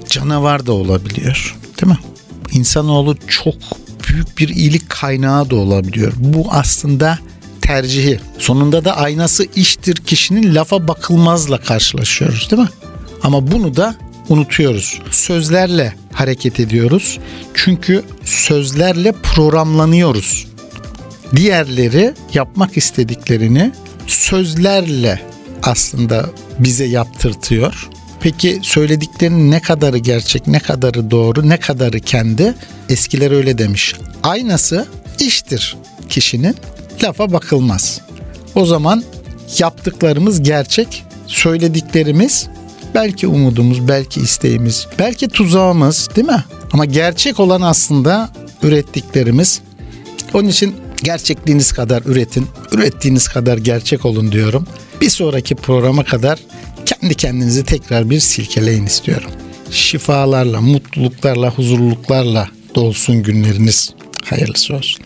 canavar 0.08 0.66
da 0.66 0.72
olabiliyor. 0.72 1.56
Değil 1.82 1.92
mi? 1.92 1.98
İnsanoğlu 2.52 3.16
çok 3.28 3.54
büyük 4.08 4.38
bir 4.38 4.48
iyilik 4.48 4.90
kaynağı 4.90 5.50
da 5.50 5.56
olabiliyor. 5.56 6.12
Bu 6.16 6.46
aslında 6.50 7.18
tercihi. 7.60 8.20
Sonunda 8.38 8.84
da 8.84 8.96
aynası 8.96 9.46
iştir 9.56 9.96
kişinin 9.96 10.54
lafa 10.54 10.88
bakılmazla 10.88 11.60
karşılaşıyoruz 11.60 12.50
değil 12.50 12.62
mi? 12.62 12.68
Ama 13.22 13.52
bunu 13.52 13.76
da 13.76 13.96
unutuyoruz. 14.28 15.00
Sözlerle 15.10 15.94
hareket 16.12 16.60
ediyoruz. 16.60 17.18
Çünkü 17.54 18.02
sözlerle 18.24 19.12
programlanıyoruz. 19.12 20.46
Diğerleri 21.36 22.14
yapmak 22.34 22.76
istediklerini 22.76 23.72
sözlerle 24.06 25.22
aslında 25.62 26.30
bize 26.58 26.84
yaptırtıyor. 26.84 27.88
Peki 28.20 28.60
söylediklerinin 28.62 29.50
ne 29.50 29.60
kadarı 29.60 29.98
gerçek, 29.98 30.46
ne 30.46 30.58
kadarı 30.58 31.10
doğru, 31.10 31.48
ne 31.48 31.60
kadarı 31.60 32.00
kendi? 32.00 32.54
Eskiler 32.88 33.30
öyle 33.30 33.58
demiş. 33.58 33.94
Aynası 34.22 34.86
iştir 35.20 35.76
kişinin, 36.08 36.56
lafa 37.04 37.32
bakılmaz. 37.32 38.00
O 38.54 38.66
zaman 38.66 39.04
yaptıklarımız 39.58 40.42
gerçek, 40.42 41.04
söylediklerimiz 41.26 42.48
belki 42.94 43.26
umudumuz, 43.26 43.88
belki 43.88 44.20
isteğimiz, 44.20 44.86
belki 44.98 45.28
tuzağımız 45.28 46.08
değil 46.16 46.26
mi? 46.26 46.44
Ama 46.72 46.84
gerçek 46.84 47.40
olan 47.40 47.60
aslında 47.60 48.30
ürettiklerimiz. 48.62 49.60
Onun 50.34 50.48
için 50.48 50.74
gerçekliğiniz 51.02 51.72
kadar 51.72 52.02
üretin, 52.02 52.46
ürettiğiniz 52.72 53.28
kadar 53.28 53.58
gerçek 53.58 54.04
olun 54.04 54.32
diyorum. 54.32 54.66
Bir 55.00 55.10
sonraki 55.10 55.54
programa 55.54 56.04
kadar 56.04 56.38
kendi 56.86 57.14
kendinizi 57.14 57.64
tekrar 57.64 58.10
bir 58.10 58.20
silkeleyin 58.20 58.86
istiyorum. 58.86 59.30
Şifalarla, 59.70 60.60
mutluluklarla, 60.60 61.50
huzurluluklarla 61.50 62.48
dolsun 62.74 63.22
günleriniz. 63.22 63.94
Hayırlısı 64.24 64.74
olsun. 64.74 65.04